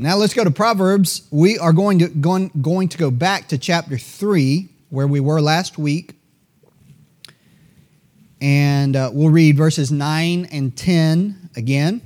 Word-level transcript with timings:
Now 0.00 0.16
let's 0.16 0.32
go 0.32 0.42
to 0.42 0.50
Proverbs. 0.50 1.28
We 1.30 1.58
are 1.58 1.74
going 1.74 1.98
to 1.98 2.08
going, 2.08 2.50
going 2.62 2.88
to 2.88 2.96
go 2.96 3.10
back 3.10 3.48
to 3.48 3.58
chapter 3.58 3.98
3 3.98 4.66
where 4.88 5.06
we 5.06 5.20
were 5.20 5.42
last 5.42 5.76
week. 5.76 6.14
And 8.40 8.96
uh, 8.96 9.10
we'll 9.12 9.28
read 9.28 9.58
verses 9.58 9.92
9 9.92 10.48
and 10.50 10.74
10 10.74 11.50
again. 11.54 12.00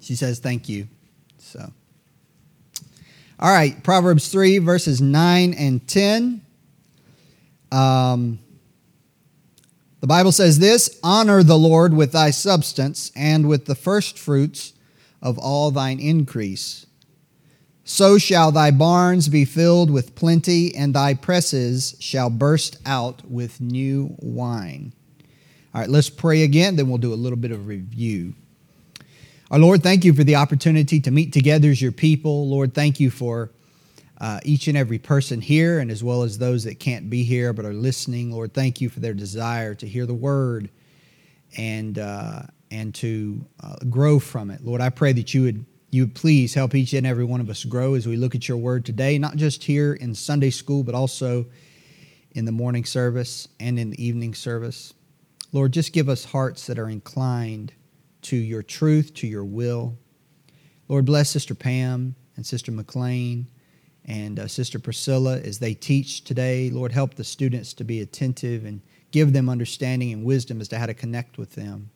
She 0.00 0.14
says 0.14 0.38
thank 0.38 0.70
you. 0.70 0.88
So 1.36 1.70
All 3.38 3.52
right, 3.52 3.82
Proverbs 3.84 4.30
3 4.30 4.56
verses 4.56 5.02
9 5.02 5.52
and 5.52 5.86
10. 5.86 6.40
Um 7.70 8.38
the 10.00 10.06
Bible 10.06 10.32
says 10.32 10.58
this 10.58 10.98
Honor 11.02 11.42
the 11.42 11.58
Lord 11.58 11.94
with 11.94 12.12
thy 12.12 12.30
substance 12.30 13.10
and 13.16 13.48
with 13.48 13.66
the 13.66 13.74
firstfruits 13.74 14.72
of 15.20 15.38
all 15.38 15.70
thine 15.70 15.98
increase. 15.98 16.86
So 17.84 18.18
shall 18.18 18.52
thy 18.52 18.70
barns 18.70 19.28
be 19.28 19.46
filled 19.46 19.90
with 19.90 20.14
plenty, 20.14 20.74
and 20.74 20.94
thy 20.94 21.14
presses 21.14 21.96
shall 21.98 22.28
burst 22.28 22.76
out 22.84 23.22
with 23.28 23.62
new 23.62 24.14
wine. 24.18 24.92
All 25.74 25.80
right, 25.80 25.90
let's 25.90 26.10
pray 26.10 26.42
again, 26.42 26.76
then 26.76 26.88
we'll 26.88 26.98
do 26.98 27.14
a 27.14 27.16
little 27.16 27.38
bit 27.38 27.50
of 27.50 27.66
review. 27.66 28.34
Our 29.50 29.58
Lord, 29.58 29.82
thank 29.82 30.04
you 30.04 30.12
for 30.12 30.22
the 30.22 30.36
opportunity 30.36 31.00
to 31.00 31.10
meet 31.10 31.32
together 31.32 31.70
as 31.70 31.80
your 31.80 31.92
people. 31.92 32.48
Lord, 32.48 32.74
thank 32.74 33.00
you 33.00 33.10
for 33.10 33.50
uh, 34.20 34.40
each 34.42 34.66
and 34.66 34.76
every 34.76 34.98
person 34.98 35.40
here, 35.40 35.78
and 35.78 35.90
as 35.90 36.02
well 36.02 36.22
as 36.22 36.38
those 36.38 36.64
that 36.64 36.80
can't 36.80 37.08
be 37.08 37.22
here 37.22 37.52
but 37.52 37.64
are 37.64 37.72
listening. 37.72 38.32
Lord, 38.32 38.52
thank 38.52 38.80
you 38.80 38.88
for 38.88 39.00
their 39.00 39.14
desire 39.14 39.74
to 39.76 39.86
hear 39.86 40.06
the 40.06 40.14
word 40.14 40.70
and 41.56 41.98
uh, 41.98 42.42
and 42.70 42.94
to 42.96 43.44
uh, 43.62 43.76
grow 43.88 44.18
from 44.18 44.50
it. 44.50 44.64
Lord, 44.64 44.80
I 44.80 44.90
pray 44.90 45.12
that 45.12 45.34
you 45.34 45.42
would 45.42 45.64
you 45.90 46.02
would 46.02 46.14
please 46.14 46.52
help 46.52 46.74
each 46.74 46.92
and 46.92 47.06
every 47.06 47.24
one 47.24 47.40
of 47.40 47.48
us 47.48 47.64
grow 47.64 47.94
as 47.94 48.06
we 48.06 48.16
look 48.16 48.34
at 48.34 48.48
your 48.48 48.58
word 48.58 48.84
today, 48.84 49.18
not 49.18 49.36
just 49.36 49.64
here 49.64 49.94
in 49.94 50.14
Sunday 50.14 50.50
school, 50.50 50.82
but 50.82 50.94
also 50.94 51.46
in 52.32 52.44
the 52.44 52.52
morning 52.52 52.84
service 52.84 53.48
and 53.58 53.78
in 53.78 53.90
the 53.90 54.04
evening 54.04 54.34
service. 54.34 54.92
Lord, 55.52 55.72
just 55.72 55.94
give 55.94 56.10
us 56.10 56.26
hearts 56.26 56.66
that 56.66 56.78
are 56.78 56.90
inclined 56.90 57.72
to 58.22 58.36
your 58.36 58.62
truth, 58.62 59.14
to 59.14 59.26
your 59.26 59.44
will. 59.44 59.96
Lord, 60.88 61.06
bless 61.06 61.30
Sister 61.30 61.54
Pam 61.54 62.16
and 62.36 62.44
Sister 62.44 62.70
McLean 62.70 63.46
and 64.08 64.40
uh, 64.40 64.48
Sister 64.48 64.78
Priscilla 64.78 65.38
as 65.38 65.58
they 65.58 65.74
teach 65.74 66.24
today. 66.24 66.70
Lord, 66.70 66.90
help 66.90 67.14
the 67.14 67.22
students 67.22 67.74
to 67.74 67.84
be 67.84 68.00
attentive 68.00 68.64
and 68.64 68.80
give 69.10 69.32
them 69.32 69.48
understanding 69.48 70.12
and 70.12 70.24
wisdom 70.24 70.60
as 70.60 70.68
to 70.68 70.78
how 70.78 70.86
to 70.86 70.94
connect 70.94 71.38
with 71.38 71.54
them 71.54 71.90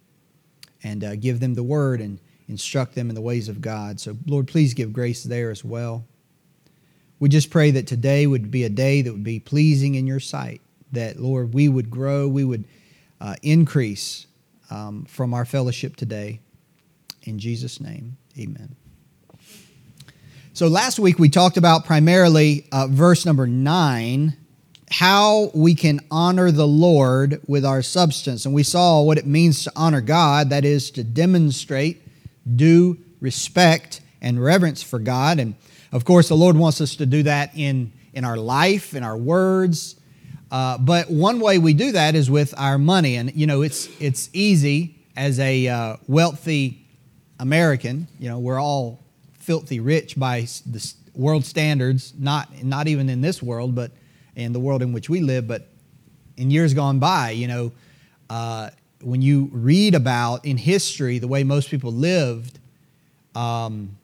and 0.84 1.02
uh, 1.02 1.16
give 1.16 1.40
them 1.40 1.54
the 1.54 1.62
word 1.62 2.00
and 2.00 2.20
instruct 2.48 2.94
them 2.94 3.08
in 3.08 3.14
the 3.14 3.20
ways 3.20 3.48
of 3.48 3.62
God. 3.62 3.98
So, 3.98 4.16
Lord, 4.26 4.46
please 4.46 4.74
give 4.74 4.92
grace 4.92 5.24
there 5.24 5.50
as 5.50 5.64
well. 5.64 6.04
We 7.18 7.30
just 7.30 7.50
pray 7.50 7.70
that 7.70 7.86
today 7.86 8.26
would 8.26 8.50
be 8.50 8.64
a 8.64 8.68
day 8.68 9.00
that 9.00 9.12
would 9.12 9.24
be 9.24 9.40
pleasing 9.40 9.94
in 9.94 10.06
your 10.06 10.20
sight, 10.20 10.60
that, 10.90 11.18
Lord, 11.18 11.54
we 11.54 11.68
would 11.68 11.88
grow, 11.88 12.28
we 12.28 12.44
would 12.44 12.64
uh, 13.20 13.36
increase 13.42 14.26
um, 14.70 15.06
from 15.06 15.32
our 15.32 15.44
fellowship 15.44 15.96
today. 15.96 16.40
In 17.22 17.38
Jesus' 17.38 17.80
name, 17.80 18.18
amen. 18.38 18.74
So 20.62 20.68
last 20.68 21.00
week 21.00 21.18
we 21.18 21.28
talked 21.28 21.56
about 21.56 21.84
primarily 21.86 22.68
uh, 22.70 22.86
verse 22.86 23.26
number 23.26 23.48
nine, 23.48 24.36
how 24.92 25.50
we 25.54 25.74
can 25.74 25.98
honor 26.08 26.52
the 26.52 26.68
Lord 26.68 27.42
with 27.48 27.64
our 27.64 27.82
substance. 27.82 28.46
And 28.46 28.54
we 28.54 28.62
saw 28.62 29.02
what 29.02 29.18
it 29.18 29.26
means 29.26 29.64
to 29.64 29.72
honor 29.74 30.00
God 30.00 30.50
that 30.50 30.64
is, 30.64 30.92
to 30.92 31.02
demonstrate 31.02 32.00
due 32.54 32.96
respect 33.18 34.02
and 34.20 34.40
reverence 34.40 34.84
for 34.84 35.00
God. 35.00 35.40
And 35.40 35.56
of 35.90 36.04
course, 36.04 36.28
the 36.28 36.36
Lord 36.36 36.56
wants 36.56 36.80
us 36.80 36.94
to 36.94 37.06
do 37.06 37.24
that 37.24 37.50
in, 37.56 37.92
in 38.14 38.24
our 38.24 38.36
life, 38.36 38.94
in 38.94 39.02
our 39.02 39.16
words. 39.16 39.96
Uh, 40.52 40.78
but 40.78 41.10
one 41.10 41.40
way 41.40 41.58
we 41.58 41.74
do 41.74 41.90
that 41.90 42.14
is 42.14 42.30
with 42.30 42.54
our 42.56 42.78
money. 42.78 43.16
And, 43.16 43.34
you 43.34 43.48
know, 43.48 43.62
it's, 43.62 43.88
it's 44.00 44.30
easy 44.32 44.94
as 45.16 45.40
a 45.40 45.66
uh, 45.66 45.96
wealthy 46.06 46.86
American, 47.40 48.06
you 48.20 48.28
know, 48.28 48.38
we're 48.38 48.60
all 48.60 49.02
filthy 49.42 49.80
rich 49.80 50.18
by 50.18 50.42
the 50.66 50.94
world 51.14 51.44
standards, 51.44 52.14
not, 52.18 52.62
not 52.62 52.88
even 52.88 53.08
in 53.08 53.20
this 53.20 53.42
world, 53.42 53.74
but 53.74 53.90
in 54.36 54.52
the 54.52 54.60
world 54.60 54.82
in 54.82 54.92
which 54.92 55.10
we 55.10 55.20
live, 55.20 55.46
but 55.46 55.68
in 56.36 56.50
years 56.50 56.72
gone 56.74 56.98
by, 56.98 57.30
you 57.30 57.48
know, 57.48 57.72
uh, 58.30 58.70
when 59.02 59.20
you 59.20 59.50
read 59.52 59.94
about 59.94 60.44
in 60.44 60.56
history 60.56 61.18
the 61.18 61.28
way 61.28 61.42
most 61.42 61.70
people 61.70 61.92
lived 61.92 62.58
um, 63.34 63.96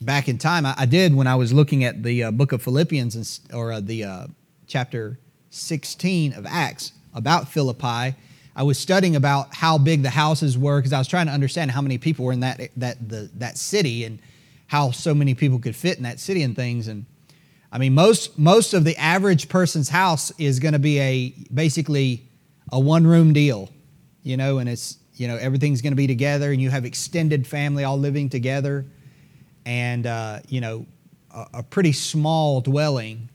back 0.00 0.28
in 0.28 0.38
time, 0.38 0.66
I, 0.66 0.74
I, 0.78 0.86
did 0.86 1.14
when 1.14 1.26
I 1.26 1.34
was 1.34 1.52
looking 1.52 1.84
at 1.84 2.02
the 2.02 2.24
uh, 2.24 2.30
book 2.30 2.52
of 2.52 2.62
Philippians 2.62 3.14
and, 3.14 3.54
or 3.54 3.72
uh, 3.72 3.80
the 3.80 4.04
uh, 4.04 4.26
chapter 4.66 5.18
16 5.50 6.32
of 6.32 6.46
Acts 6.46 6.92
about 7.14 7.48
Philippi. 7.48 8.16
I 8.54 8.62
was 8.62 8.78
studying 8.78 9.16
about 9.16 9.54
how 9.54 9.78
big 9.78 10.02
the 10.02 10.10
houses 10.10 10.56
were 10.56 10.78
because 10.78 10.92
I 10.92 10.98
was 10.98 11.08
trying 11.08 11.26
to 11.26 11.32
understand 11.32 11.70
how 11.70 11.82
many 11.82 11.98
people 11.98 12.24
were 12.24 12.32
in 12.32 12.40
that 12.40 12.70
that 12.76 13.08
the, 13.08 13.30
that 13.36 13.58
city 13.58 14.04
and 14.04 14.18
how 14.72 14.90
so 14.90 15.14
many 15.14 15.34
people 15.34 15.58
could 15.58 15.76
fit 15.76 15.98
in 15.98 16.04
that 16.04 16.18
city 16.18 16.42
and 16.42 16.56
things. 16.56 16.88
And 16.88 17.04
I 17.70 17.76
mean, 17.76 17.92
most 17.92 18.38
most 18.38 18.72
of 18.72 18.84
the 18.84 18.96
average 18.96 19.50
person's 19.50 19.90
house 19.90 20.32
is 20.38 20.60
going 20.60 20.72
to 20.72 20.78
be 20.78 20.98
a 20.98 21.34
basically 21.52 22.26
a 22.72 22.80
one 22.80 23.06
room 23.06 23.34
deal, 23.34 23.68
you 24.22 24.38
know, 24.38 24.56
and 24.56 24.70
it's 24.70 24.96
you 25.16 25.28
know 25.28 25.36
everything's 25.36 25.82
going 25.82 25.92
to 25.92 25.96
be 25.96 26.06
together, 26.06 26.52
and 26.52 26.62
you 26.62 26.70
have 26.70 26.86
extended 26.86 27.46
family 27.46 27.84
all 27.84 27.98
living 27.98 28.30
together, 28.30 28.86
and 29.66 30.06
uh, 30.06 30.40
you 30.48 30.62
know 30.62 30.86
a, 31.34 31.46
a 31.58 31.62
pretty 31.62 31.92
small 31.92 32.62
dwelling, 32.62 33.28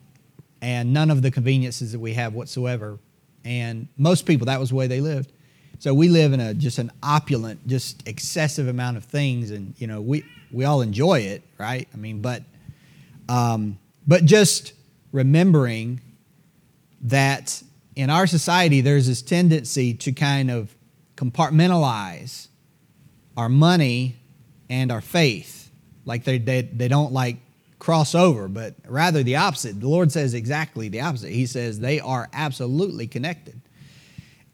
and 0.60 0.92
none 0.92 1.08
of 1.08 1.22
the 1.22 1.30
conveniences 1.30 1.92
that 1.92 2.00
we 2.00 2.14
have 2.14 2.34
whatsoever. 2.34 2.98
And 3.44 3.86
most 3.96 4.26
people, 4.26 4.46
that 4.46 4.58
was 4.58 4.70
the 4.70 4.74
way 4.74 4.88
they 4.88 5.00
lived. 5.00 5.32
So 5.80 5.94
we 5.94 6.08
live 6.08 6.32
in 6.32 6.40
a 6.40 6.54
just 6.54 6.78
an 6.78 6.90
opulent, 7.02 7.66
just 7.66 8.06
excessive 8.06 8.66
amount 8.66 8.96
of 8.96 9.04
things, 9.04 9.50
and 9.52 9.74
you 9.78 9.86
know 9.86 10.00
we 10.00 10.24
we 10.50 10.64
all 10.64 10.82
enjoy 10.82 11.20
it, 11.20 11.42
right? 11.56 11.88
I 11.92 11.96
mean, 11.96 12.20
but 12.20 12.42
um, 13.28 13.78
but 14.06 14.24
just 14.24 14.72
remembering 15.12 16.00
that 17.02 17.62
in 17.94 18.10
our 18.10 18.26
society 18.26 18.80
there's 18.80 19.06
this 19.06 19.22
tendency 19.22 19.94
to 19.94 20.12
kind 20.12 20.50
of 20.50 20.74
compartmentalize 21.16 22.48
our 23.36 23.48
money 23.48 24.16
and 24.68 24.90
our 24.90 25.00
faith, 25.00 25.70
like 26.04 26.24
they 26.24 26.38
they, 26.38 26.62
they 26.62 26.88
don't 26.88 27.12
like 27.12 27.36
cross 27.78 28.16
over, 28.16 28.48
but 28.48 28.74
rather 28.88 29.22
the 29.22 29.36
opposite. 29.36 29.80
The 29.80 29.88
Lord 29.88 30.10
says 30.10 30.34
exactly 30.34 30.88
the 30.88 31.02
opposite. 31.02 31.30
He 31.30 31.46
says 31.46 31.78
they 31.78 32.00
are 32.00 32.28
absolutely 32.32 33.06
connected, 33.06 33.60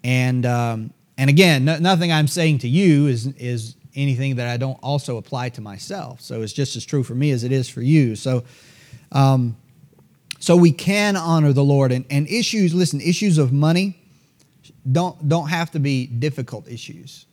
and 0.03 0.45
um, 0.45 0.93
and 1.17 1.31
again, 1.31 1.65
no, 1.65 1.79
nothing 1.79 2.13
I'm 2.13 2.29
saying 2.29 2.59
to 2.59 2.69
you 2.69 3.07
is 3.07 3.27
is 3.37 3.77
anything 3.95 4.37
that 4.37 4.49
I 4.49 4.57
don't 4.57 4.79
also 4.83 5.17
apply 5.17 5.51
to 5.51 5.61
myself. 5.61 6.21
So 6.21 6.43
it's 6.43 6.53
just 6.53 6.77
as 6.77 6.85
true 6.85 7.05
for 7.05 7.15
me 7.15 7.31
as 7.31 7.45
it 7.45 7.53
is 7.53 7.69
for 7.69 7.81
you. 7.81 8.17
So, 8.17 8.43
um, 9.13 9.57
so 10.41 10.57
we 10.57 10.73
can 10.73 11.15
honor 11.17 11.53
the 11.53 11.63
Lord 11.63 11.93
and, 11.93 12.05
and 12.11 12.27
issues. 12.29 12.75
Listen, 12.75 13.01
issues 13.01 13.39
of 13.39 13.53
money 13.53 13.97
don't 14.91 15.29
don't 15.29 15.49
have 15.49 15.71
to 15.71 15.79
be 15.79 16.07
difficult 16.07 16.69
issues, 16.69 17.27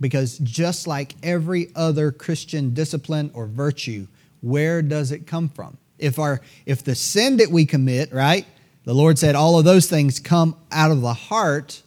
because 0.00 0.38
just 0.38 0.86
like 0.86 1.14
every 1.22 1.68
other 1.76 2.10
Christian 2.10 2.74
discipline 2.74 3.30
or 3.34 3.46
virtue, 3.46 4.08
where 4.40 4.82
does 4.82 5.12
it 5.12 5.26
come 5.26 5.48
from? 5.48 5.78
If 5.98 6.18
our 6.18 6.40
if 6.66 6.82
the 6.82 6.96
sin 6.96 7.36
that 7.36 7.50
we 7.50 7.66
commit, 7.66 8.12
right? 8.12 8.46
The 8.84 8.94
Lord 8.94 9.18
said 9.18 9.34
all 9.34 9.58
of 9.58 9.64
those 9.64 9.88
things 9.88 10.18
come 10.18 10.56
out 10.72 10.90
of 10.90 11.00
the 11.00 11.14
heart 11.14 11.83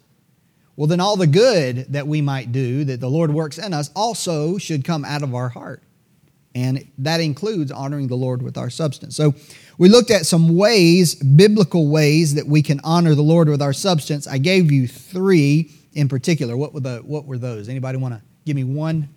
well, 0.77 0.85
then 0.85 0.99
all 0.99 1.17
the 1.17 1.27
good 1.27 1.91
that 1.93 2.07
we 2.07 2.21
might 2.21 2.51
do, 2.51 2.85
that 2.85 2.99
the 2.99 3.09
Lord 3.09 3.33
works 3.33 3.57
in 3.57 3.73
us, 3.73 3.89
also 3.95 4.59
should 4.59 4.85
come 4.85 5.03
out 5.03 5.23
of 5.23 5.33
our 5.33 5.49
heart. 5.49 5.81
And 6.53 6.87
that 6.99 7.19
includes 7.19 7.71
honoring 7.71 8.07
the 8.07 8.15
Lord 8.15 8.43
with 8.43 8.59
our 8.59 8.69
substance. 8.69 9.15
So 9.15 9.33
we 9.79 9.89
looked 9.89 10.11
at 10.11 10.27
some 10.27 10.55
ways, 10.55 11.15
biblical 11.15 11.87
ways, 11.87 12.35
that 12.35 12.45
we 12.45 12.61
can 12.61 12.79
honor 12.83 13.15
the 13.15 13.23
Lord 13.23 13.49
with 13.49 13.61
our 13.61 13.73
substance. 13.73 14.27
I 14.27 14.37
gave 14.37 14.71
you 14.71 14.87
three 14.87 15.71
in 15.93 16.07
particular. 16.07 16.55
What 16.55 16.75
were, 16.75 16.79
the, 16.79 16.97
what 16.99 17.25
were 17.25 17.39
those? 17.39 17.69
Anybody 17.69 17.97
want 17.97 18.13
to 18.13 18.21
give 18.45 18.55
me 18.55 18.63
one? 18.63 19.09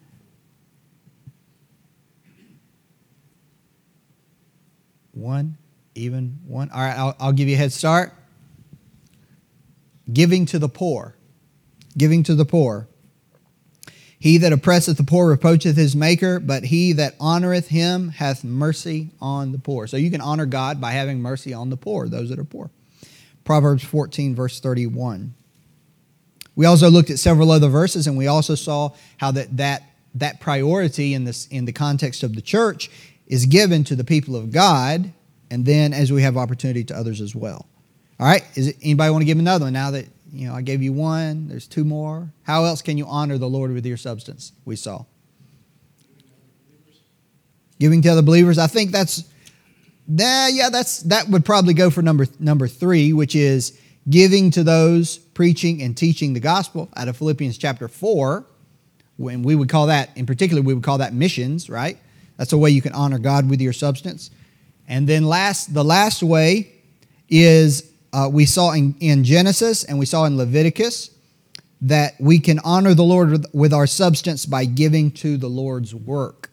One, 5.13 5.59
even 5.95 6.39
one. 6.47 6.71
All 6.71 6.81
right, 6.81 6.97
I'll, 6.97 7.15
I'll 7.21 7.33
give 7.33 7.49
you 7.49 7.55
a 7.55 7.59
head 7.59 7.73
start. 7.73 8.15
Giving 10.11 10.47
to 10.47 10.59
the 10.59 10.69
poor 10.69 11.17
giving 11.97 12.23
to 12.25 12.35
the 12.35 12.45
poor. 12.45 12.89
He 14.19 14.37
that 14.39 14.53
oppresseth 14.53 14.99
the 14.99 15.05
poor 15.05 15.29
reproacheth 15.29 15.77
his 15.77 15.97
maker, 15.97 16.41
but 16.41 16.65
he 16.65 16.93
that 16.93 17.19
honoreth 17.19 17.69
him 17.69 18.11
hath 18.11 18.45
mercy 18.45 19.11
on 19.21 19.53
the 19.53 19.59
poor. 19.59 19.87
So 19.87 19.97
you 19.97 20.11
can 20.11 20.21
honor 20.21 20.45
God 20.45 20.81
by 20.81 20.93
having 20.93 21.21
mercy 21.21 21.55
on 21.55 21.71
the 21.71 21.77
poor, 21.79 22.07
those 22.07 22.29
that 22.29 22.39
are 22.39 22.45
poor. 22.45 22.71
Proverbs 23.45 23.83
14, 23.83 24.35
verse 24.35 24.61
31. 24.61 25.35
We 26.55 26.67
also 26.67 26.91
looked 26.91 27.09
at 27.09 27.19
several 27.19 27.51
other 27.51 27.69
verses, 27.69 28.07
and 28.07 28.19
we 28.19 28.27
also 28.27 28.55
saw 28.55 28.91
how 29.17 29.31
that, 29.31 29.57
that 29.57 29.85
that 30.15 30.41
priority 30.41 31.15
in 31.15 31.25
this 31.25 31.47
in 31.49 31.65
the 31.65 31.73
context 31.73 32.23
of 32.23 32.35
the 32.35 32.43
church 32.43 32.91
is 33.27 33.47
given 33.47 33.85
to 33.85 33.95
the 33.95 34.05
people 34.05 34.35
of 34.37 34.51
God, 34.51 35.13
and 35.51 35.65
then 35.65 35.93
as 35.93 36.13
we 36.13 36.23
have 36.23 36.37
opportunity 36.37 36.85
to 36.85 36.97
others 36.97 37.21
as 37.21 37.35
well. 37.35 37.67
All 38.19 38.27
right, 38.27 38.45
is 38.55 38.69
it, 38.69 38.77
anybody 38.83 39.11
want 39.11 39.23
to 39.23 39.27
give 39.27 39.39
another 39.39 39.67
one 39.67 39.73
now 39.73 39.93
that 39.93 40.07
you 40.33 40.49
know 40.49 40.55
I 40.55 40.63
gave 40.63 40.83
you 40.83 40.93
one? 40.93 41.49
There's 41.49 41.67
two 41.67 41.85
more. 41.85 42.33
How 42.43 42.65
else 42.65 42.83
can 42.83 42.99
you 42.99 43.07
honor 43.07 43.39
the 43.39 43.49
Lord 43.49 43.73
with 43.73 43.87
your 43.87 43.97
substance? 43.97 44.53
We 44.65 44.77
saw 44.77 45.05
giving 47.79 48.03
to 48.03 48.09
other 48.11 48.23
believers. 48.23 48.59
I 48.59 48.67
think 48.67 48.91
that's 48.91 49.25
nah, 50.07 50.49
yeah, 50.49 50.69
that's 50.71 51.03
that 51.05 51.29
would 51.29 51.45
probably 51.45 51.75
go 51.75 51.91
for 51.91 52.03
number 52.03 52.27
number 52.39 52.69
three, 52.69 53.13
which 53.13 53.35
is 53.35 53.79
giving 54.09 54.51
to 54.53 54.63
those 54.63 55.19
preaching 55.19 55.83
and 55.83 55.97
teaching 55.97 56.33
the 56.35 56.41
gospel 56.41 56.89
out 56.97 57.09
of 57.09 57.17
Philippians 57.17 57.59
chapter 57.59 57.89
four. 57.89 58.47
When 59.17 59.43
we 59.43 59.55
would 59.55 59.69
call 59.69 59.89
that, 59.89 60.17
in 60.17 60.25
particular, 60.25 60.63
we 60.63 60.73
would 60.73 60.83
call 60.83 60.99
that 60.99 61.13
missions, 61.13 61.69
right? 61.69 61.99
That's 62.39 62.55
a 62.55 62.59
way 62.59 62.71
you 62.71 62.81
can 62.81 62.95
honor 62.95 63.19
God 63.19 63.51
with 63.51 63.61
your 63.61 63.75
substance. 63.75 64.31
And 64.89 65.07
then 65.07 65.27
last, 65.27 65.75
the 65.75 65.85
last 65.85 66.23
way 66.23 66.73
is 67.29 67.90
uh, 68.13 68.29
we 68.33 68.47
saw 68.47 68.73
in, 68.73 68.95
in 69.01 69.25
Genesis 69.25 69.85
and 69.85 69.99
we 69.99 70.07
saw 70.07 70.25
in 70.25 70.37
Leviticus 70.37 71.11
that 71.83 72.15
we 72.21 72.39
can 72.39 72.59
honor 72.61 72.95
the 72.95 73.05
Lord 73.05 73.47
with, 73.53 73.73
our 73.73 73.87
substance 73.87 74.45
by 74.47 74.65
giving 74.65 75.11
to 75.13 75.37
the 75.37 75.49
Lord's 75.49 75.95
work. 75.95 76.51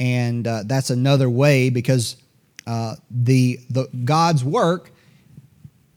And 0.00 0.46
uh, 0.46 0.62
that's 0.64 0.90
another 0.90 1.30
way 1.30 1.70
because 1.70 2.16
uh, 2.66 2.96
the, 3.10 3.60
the 3.68 3.88
God's 4.04 4.42
work 4.42 4.90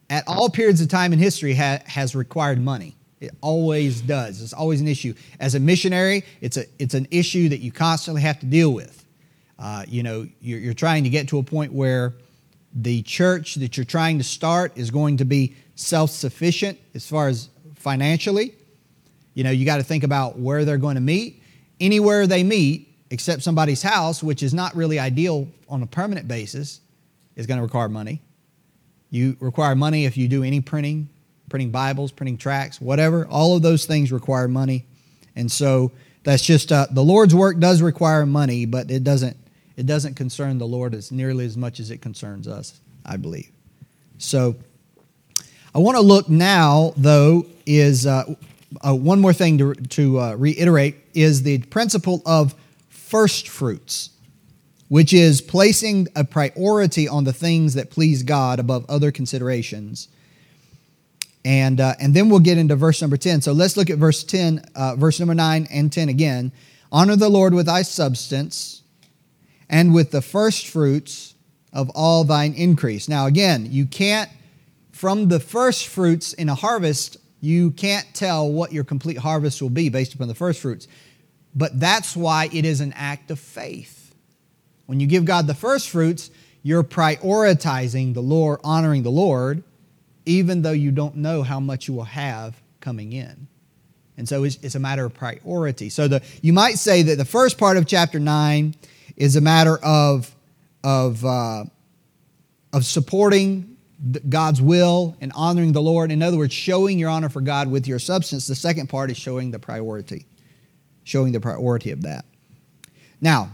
at 0.10 0.24
all 0.28 0.50
periods 0.50 0.82
of 0.82 0.90
time 0.90 1.14
in 1.14 1.20
history 1.20 1.56
ha- 1.56 1.80
has 1.86 2.16
required 2.16 2.62
money. 2.62 2.96
It 3.22 3.32
always 3.42 4.02
does. 4.02 4.42
It's 4.42 4.54
always 4.54 4.82
an 4.82 4.88
issue. 4.88 5.14
As 5.40 5.56
a 5.56 5.60
missionary, 5.60 6.24
it's, 6.42 6.58
a, 6.58 6.66
it's 6.78 6.94
an 6.94 7.08
issue 7.10 7.50
that 7.50 7.60
you 7.60 7.72
constantly 7.72 8.22
have 8.22 8.40
to 8.42 8.46
deal 8.46 8.72
with. 8.74 9.06
Uh, 9.58 9.86
you 9.88 10.04
know, 10.04 10.28
you're, 10.42 10.60
you're 10.60 10.74
trying 10.74 11.06
to 11.06 11.10
get 11.10 11.30
to 11.30 11.38
a 11.38 11.44
point 11.44 11.72
where 11.72 12.14
the 12.74 13.02
church 13.04 13.56
that 13.56 13.78
you're 13.78 13.86
trying 13.86 14.18
to 14.18 14.24
start 14.24 14.74
is 14.76 14.90
going 14.92 15.18
to 15.18 15.26
be 15.26 15.56
self 15.76 16.10
sufficient 16.10 16.80
as 16.96 17.08
far 17.08 17.28
as 17.28 17.50
financially. 17.76 18.56
You 19.34 19.44
know, 19.44 19.52
you 19.52 19.66
got 19.66 19.78
to 19.78 19.84
think 19.84 20.04
about 20.04 20.40
where 20.40 20.66
they're 20.66 20.78
going 20.78 20.96
to 20.96 21.02
meet. 21.02 21.42
Anywhere 21.80 22.28
they 22.28 22.44
meet, 22.44 22.96
except 23.10 23.44
somebody's 23.44 23.82
house, 23.82 24.24
which 24.24 24.42
is 24.44 24.54
not 24.54 24.76
really 24.76 25.00
ideal 25.00 25.48
on 25.70 25.84
a 25.84 25.88
permanent 25.88 26.28
basis, 26.28 26.82
is 27.36 27.46
going 27.46 27.58
to 27.58 27.64
require 27.64 27.90
money. 27.90 28.22
You 29.10 29.38
require 29.40 29.76
money 29.76 30.06
if 30.06 30.18
you 30.18 30.28
do 30.28 30.44
any 30.44 30.62
printing, 30.62 31.10
printing 31.50 31.72
Bibles, 31.72 32.12
printing 32.12 32.38
tracts, 32.38 32.82
whatever. 32.82 33.28
All 33.28 33.56
of 33.56 33.62
those 33.62 33.86
things 33.86 34.12
require 34.12 34.48
money. 34.48 34.86
And 35.36 35.52
so 35.52 35.92
that's 36.24 36.44
just 36.44 36.72
uh, 36.72 36.88
the 36.90 37.04
Lord's 37.04 37.36
work 37.36 37.60
does 37.60 37.82
require 37.82 38.26
money, 38.26 38.66
but 38.66 38.90
it 38.90 39.04
doesn't 39.04 39.38
it 39.76 39.86
doesn't 39.86 40.16
concern 40.16 40.58
the 40.58 40.68
Lord 40.68 40.94
as 40.94 41.12
nearly 41.12 41.46
as 41.46 41.58
much 41.58 41.80
as 41.80 41.92
it 41.92 42.02
concerns 42.02 42.48
us, 42.48 42.80
I 43.06 43.18
believe. 43.18 43.50
So 44.18 44.56
I 45.74 45.80
want 45.80 45.98
to 45.98 46.02
look 46.02 46.30
now, 46.30 46.94
though, 46.96 47.46
is 47.66 48.06
uh, 48.06 48.36
uh, 48.82 48.96
one 48.96 49.20
more 49.20 49.34
thing 49.34 49.58
to, 49.58 49.74
to 49.74 50.20
uh, 50.20 50.36
reiterate 50.36 50.96
is 51.14 51.44
the 51.44 51.60
principle 51.60 52.22
of 52.26 52.56
first 52.90 53.48
fruits, 53.48 54.12
which 54.88 55.14
is 55.14 55.42
placing 55.42 56.08
a 56.16 56.24
priority 56.24 57.08
on 57.08 57.24
the 57.24 57.34
things 57.34 57.74
that 57.74 57.90
please 57.90 58.24
God 58.24 58.60
above 58.60 58.86
other 58.90 59.12
considerations 59.12 60.08
and, 61.46 61.82
uh, 61.82 61.96
and 62.00 62.14
then 62.14 62.30
we'll 62.30 62.40
get 62.40 62.58
into 62.58 62.76
verse 62.76 63.02
number 63.02 63.18
10. 63.18 63.42
So 63.42 63.52
let's 63.52 63.76
look 63.76 63.90
at 63.90 63.98
verse 63.98 64.24
10, 64.24 64.64
uh, 64.76 64.96
verse 64.96 65.20
number 65.20 65.36
9 65.36 65.68
and 65.72 65.92
10 65.92 66.10
again. 66.10 66.52
Honor 66.92 67.16
the 67.16 67.30
Lord 67.30 67.54
with 67.54 67.66
thy 67.66 67.82
substance 67.82 68.83
and 69.74 69.94
with 69.94 70.12
the 70.12 70.22
first 70.22 70.68
fruits 70.68 71.34
of 71.74 71.90
all 71.90 72.24
thine 72.24 72.54
increase. 72.54 73.10
Now, 73.10 73.26
again, 73.26 73.68
you 73.70 73.88
can't, 73.88 74.30
from 74.92 75.28
the 75.28 75.40
first 75.40 75.88
fruits 75.88 76.32
in 76.34 76.48
a 76.48 76.56
harvest, 76.56 77.18
you 77.42 77.72
can't 77.72 78.06
tell 78.14 78.50
what 78.50 78.72
your 78.72 78.84
complete 78.84 79.18
harvest 79.18 79.62
will 79.62 79.70
be 79.70 79.90
based 79.90 80.14
upon 80.14 80.28
the 80.28 80.36
first 80.36 80.62
fruits. 80.62 80.88
But 81.56 81.80
that's 81.80 82.16
why 82.16 82.50
it 82.54 82.64
is 82.66 82.80
an 82.80 82.94
act 82.96 83.32
of 83.32 83.40
faith. 83.40 84.16
When 84.86 85.00
you 85.00 85.08
give 85.08 85.26
God 85.26 85.48
the 85.48 85.54
first 85.56 85.90
fruits, 85.90 86.30
you're 86.62 86.84
prioritizing 86.84 88.14
the 88.14 88.22
Lord, 88.22 88.60
honoring 88.64 89.04
the 89.04 89.12
Lord 89.12 89.64
even 90.26 90.62
though 90.62 90.72
you 90.72 90.92
don't 90.92 91.18
know 91.18 91.44
how 91.44 91.60
much 91.60 91.88
you 91.88 91.94
will 91.94 92.04
have 92.04 92.56
coming 92.80 93.14
in. 93.14 93.48
And 94.18 94.30
so 94.30 94.44
it's, 94.44 94.58
it's, 94.62 94.76
a 94.76 94.80
matter 94.80 95.06
of 95.06 95.14
priority. 95.14 95.90
So 95.90 96.08
the, 96.08 96.22
you 96.42 96.54
might 96.54 96.78
say 96.78 97.02
that 97.02 97.18
the 97.18 97.26
first 97.26 97.58
part 97.58 97.78
of 97.78 97.88
chapter 97.88 98.20
9 98.20 98.76
is 99.16 99.36
a 99.36 99.42
matter 99.42 99.78
of, 99.84 100.34
of, 100.84 101.24
uh, 101.24 101.66
of 102.72 102.86
supporting 102.86 103.78
God's 104.28 104.62
will 104.62 105.16
and 105.22 105.32
honoring 105.36 105.72
the 105.72 105.82
Lord. 105.82 106.12
In 106.12 106.22
other 106.22 106.38
words, 106.38 106.54
showing 106.54 107.00
your 107.00 107.10
honor 107.10 107.30
for 107.30 107.42
God 107.42 107.70
with 107.72 107.88
your 107.88 108.00
substance. 108.00 108.48
The 108.48 108.56
second 108.56 108.88
part 108.88 109.10
is 109.12 109.18
showing 109.18 109.52
the 109.52 109.60
priority, 109.60 110.26
showing 111.04 111.32
the 111.32 111.40
priority 111.40 111.92
of 111.92 112.02
that. 112.02 112.26
Now, 113.22 113.50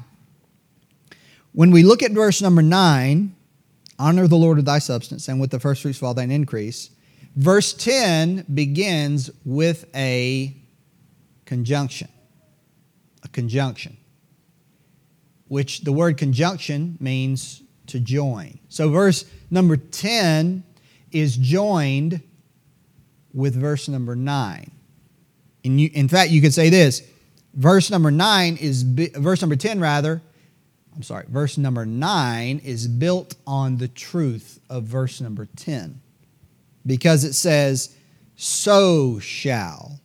when 1.54 1.72
we 1.72 1.84
look 1.84 2.02
at 2.02 2.12
verse 2.12 2.42
number 2.42 2.62
9, 2.62 3.36
honor 4.00 4.28
the 4.28 4.38
Lord 4.38 4.58
with 4.58 4.66
thy 4.66 4.80
substance 4.80 5.28
and 5.28 5.40
with 5.40 5.52
the 5.52 5.60
first 5.60 5.82
fruits 5.82 6.00
of 6.00 6.06
all 6.06 6.14
thine 6.14 6.32
increase. 6.32 6.90
Verse 7.36 7.74
10 7.74 8.46
begins 8.54 9.30
with 9.46 9.86
a 9.94 10.56
conjunction. 11.46 12.08
A 13.24 13.28
conjunction, 13.28 13.98
which 15.50 15.82
the 15.82 15.92
word 15.92 16.16
conjunction 16.18 16.98
means 17.02 17.62
to 17.88 18.00
join. 18.00 18.60
So, 18.70 18.90
verse 18.90 19.26
number 19.52 19.76
10 19.76 20.64
is 21.12 21.36
joined 21.36 22.22
with 23.34 23.56
verse 23.56 23.88
number 23.90 24.16
9. 24.16 24.72
In, 25.64 25.80
in 25.80 26.08
fact, 26.08 26.32
you 26.32 26.42
could 26.42 26.54
say 26.54 26.70
this 26.70 27.02
verse 27.54 27.90
number 27.90 28.12
9 28.12 28.58
is, 28.58 28.84
verse 28.84 29.42
number 29.42 29.56
10 29.56 29.80
rather, 29.80 30.22
I'm 30.96 31.04
sorry, 31.04 31.26
verse 31.28 31.58
number 31.58 31.86
9 31.86 32.62
is 32.64 32.88
built 32.88 33.36
on 33.46 33.78
the 33.78 33.88
truth 33.88 34.60
of 34.70 34.84
verse 34.84 35.20
number 35.20 35.48
10 35.56 36.00
because 36.86 37.24
it 37.24 37.34
says, 37.34 37.96
So 38.36 39.20
shall. 39.20 40.00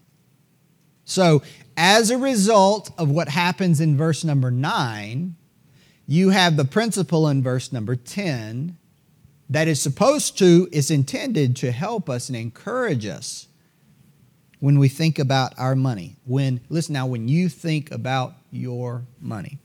So, 1.04 1.42
as 1.76 2.10
a 2.10 2.18
result 2.18 2.90
of 2.98 3.10
what 3.10 3.28
happens 3.28 3.80
in 3.80 3.96
verse 3.96 4.24
number 4.24 4.50
9, 4.50 5.34
you 6.06 6.30
have 6.30 6.56
the 6.56 6.64
principle 6.64 7.28
in 7.28 7.42
verse 7.42 7.72
number 7.72 7.96
10 7.96 8.76
that 9.50 9.68
is 9.68 9.80
supposed 9.80 10.38
to, 10.38 10.68
is 10.72 10.90
intended 10.90 11.56
to 11.56 11.72
help 11.72 12.08
us 12.08 12.28
and 12.28 12.36
encourage 12.36 13.06
us 13.06 13.48
when 14.60 14.78
we 14.78 14.88
think 14.88 15.18
about 15.18 15.52
our 15.58 15.76
money. 15.76 16.16
When, 16.24 16.60
listen 16.68 16.94
now, 16.94 17.06
when 17.06 17.28
you 17.28 17.48
think 17.48 17.90
about 17.90 18.34
your 18.50 19.04
money. 19.20 19.58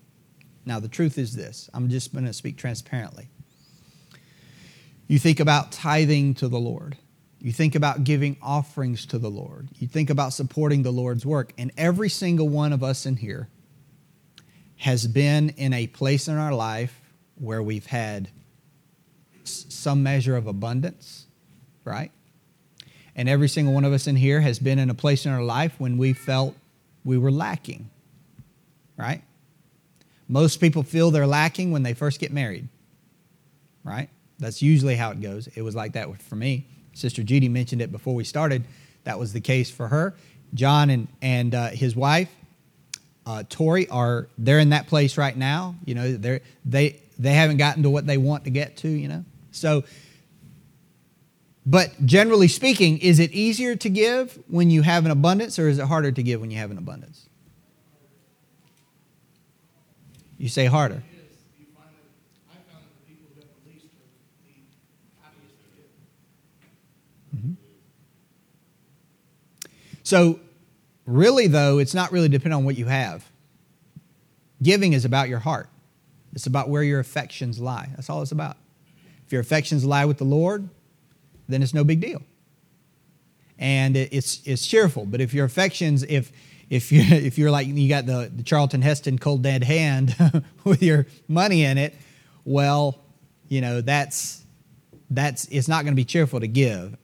Now, 0.65 0.79
the 0.79 0.87
truth 0.87 1.17
is 1.17 1.35
this 1.35 1.69
I'm 1.73 1.89
just 1.89 2.13
going 2.13 2.25
to 2.25 2.33
speak 2.33 2.57
transparently. 2.57 3.29
You 5.07 5.17
think 5.17 5.39
about 5.39 5.71
tithing 5.71 6.35
to 6.35 6.47
the 6.47 6.59
Lord. 6.59 6.97
You 7.41 7.53
think 7.53 7.75
about 7.75 8.03
giving 8.03 8.37
offerings 8.41 9.05
to 9.07 9.17
the 9.17 9.29
Lord. 9.29 9.69
You 9.79 9.87
think 9.87 10.09
about 10.09 10.33
supporting 10.33 10.83
the 10.83 10.91
Lord's 10.91 11.25
work. 11.25 11.53
And 11.57 11.71
every 11.77 12.09
single 12.09 12.49
one 12.49 12.73
of 12.73 12.83
us 12.83 13.05
in 13.05 13.15
here 13.15 13.47
has 14.77 15.07
been 15.07 15.49
in 15.51 15.73
a 15.73 15.87
place 15.87 16.27
in 16.27 16.37
our 16.37 16.53
life 16.53 16.99
where 17.35 17.63
we've 17.63 17.85
had 17.85 18.29
some 19.43 20.03
measure 20.03 20.35
of 20.35 20.47
abundance, 20.47 21.25
right? 21.85 22.11
And 23.15 23.27
every 23.27 23.47
single 23.49 23.73
one 23.73 23.85
of 23.85 23.93
us 23.93 24.07
in 24.07 24.15
here 24.15 24.41
has 24.41 24.59
been 24.59 24.79
in 24.79 24.89
a 24.89 24.93
place 24.93 25.25
in 25.25 25.31
our 25.31 25.43
life 25.43 25.75
when 25.77 25.97
we 25.97 26.13
felt 26.13 26.55
we 27.03 27.17
were 27.17 27.31
lacking, 27.31 27.89
right? 28.97 29.23
Most 30.27 30.61
people 30.61 30.83
feel 30.83 31.09
they're 31.09 31.27
lacking 31.27 31.71
when 31.71 31.83
they 31.83 31.93
first 31.93 32.19
get 32.19 32.31
married, 32.31 32.67
right? 33.83 34.09
That's 34.37 34.61
usually 34.61 34.95
how 34.95 35.11
it 35.11 35.21
goes. 35.21 35.47
It 35.47 35.61
was 35.61 35.75
like 35.75 35.93
that 35.93 36.21
for 36.21 36.35
me. 36.35 36.65
Sister 36.93 37.23
Judy 37.23 37.49
mentioned 37.49 37.81
it 37.81 37.91
before 37.91 38.15
we 38.15 38.23
started. 38.23 38.65
That 39.03 39.19
was 39.19 39.33
the 39.33 39.41
case 39.41 39.71
for 39.71 39.87
her. 39.87 40.15
John 40.53 40.89
and, 40.89 41.07
and 41.21 41.55
uh, 41.55 41.69
his 41.69 41.95
wife, 41.95 42.29
uh, 43.25 43.43
Tori, 43.49 43.87
are 43.89 44.27
they're 44.37 44.59
in 44.59 44.69
that 44.69 44.87
place 44.87 45.17
right 45.17 45.35
now. 45.35 45.75
You 45.85 45.95
know, 45.95 46.17
they're, 46.17 46.41
they 46.65 47.01
they 47.17 47.33
haven't 47.33 47.57
gotten 47.57 47.83
to 47.83 47.89
what 47.89 48.07
they 48.07 48.17
want 48.17 48.45
to 48.45 48.49
get 48.49 48.77
to. 48.77 48.89
You 48.89 49.07
know, 49.07 49.25
so. 49.51 49.83
But 51.65 52.03
generally 52.03 52.47
speaking, 52.47 52.97
is 52.97 53.19
it 53.19 53.31
easier 53.31 53.75
to 53.75 53.89
give 53.89 54.39
when 54.47 54.71
you 54.71 54.81
have 54.81 55.05
an 55.05 55.11
abundance, 55.11 55.59
or 55.59 55.69
is 55.69 55.77
it 55.77 55.85
harder 55.85 56.11
to 56.11 56.23
give 56.23 56.41
when 56.41 56.49
you 56.49 56.57
have 56.57 56.71
an 56.71 56.79
abundance? 56.79 57.29
You 60.39 60.49
say 60.49 60.65
harder. 60.65 61.03
So, 70.09 70.39
really, 71.05 71.45
though, 71.45 71.77
it's 71.77 71.93
not 71.93 72.11
really 72.11 72.29
dependent 72.29 72.57
on 72.57 72.65
what 72.65 72.79
you 72.79 72.85
have. 72.85 73.29
Giving 74.59 74.93
is 74.93 75.05
about 75.05 75.29
your 75.29 75.37
heart, 75.37 75.69
it's 76.33 76.47
about 76.47 76.67
where 76.67 76.81
your 76.81 76.99
affections 76.99 77.59
lie. 77.59 77.89
That's 77.95 78.09
all 78.09 78.23
it's 78.23 78.31
about. 78.31 78.57
If 79.27 79.31
your 79.31 79.39
affections 79.39 79.85
lie 79.85 80.05
with 80.05 80.17
the 80.17 80.23
Lord, 80.23 80.67
then 81.47 81.61
it's 81.61 81.75
no 81.75 81.83
big 81.83 82.01
deal. 82.01 82.23
And 83.59 83.95
it's, 83.95 84.41
it's 84.45 84.65
cheerful. 84.65 85.05
But 85.05 85.21
if 85.21 85.31
your 85.31 85.45
affections, 85.45 86.01
if, 86.01 86.31
if, 86.71 86.91
you, 86.91 87.01
if 87.07 87.37
you're 87.37 87.51
like 87.51 87.67
you 87.67 87.87
got 87.87 88.07
the, 88.07 88.31
the 88.35 88.41
Charlton 88.41 88.81
Heston 88.81 89.19
cold 89.19 89.43
dead 89.43 89.63
hand 89.63 90.15
with 90.63 90.81
your 90.81 91.05
money 91.27 91.65
in 91.65 91.77
it, 91.77 91.93
well, 92.45 92.99
you 93.47 93.61
know, 93.61 93.81
that's, 93.81 94.43
that's, 95.11 95.45
it's 95.49 95.67
not 95.67 95.83
going 95.83 95.93
to 95.93 96.01
be 96.01 96.03
cheerful 96.03 96.39
to 96.39 96.47
give. 96.47 96.97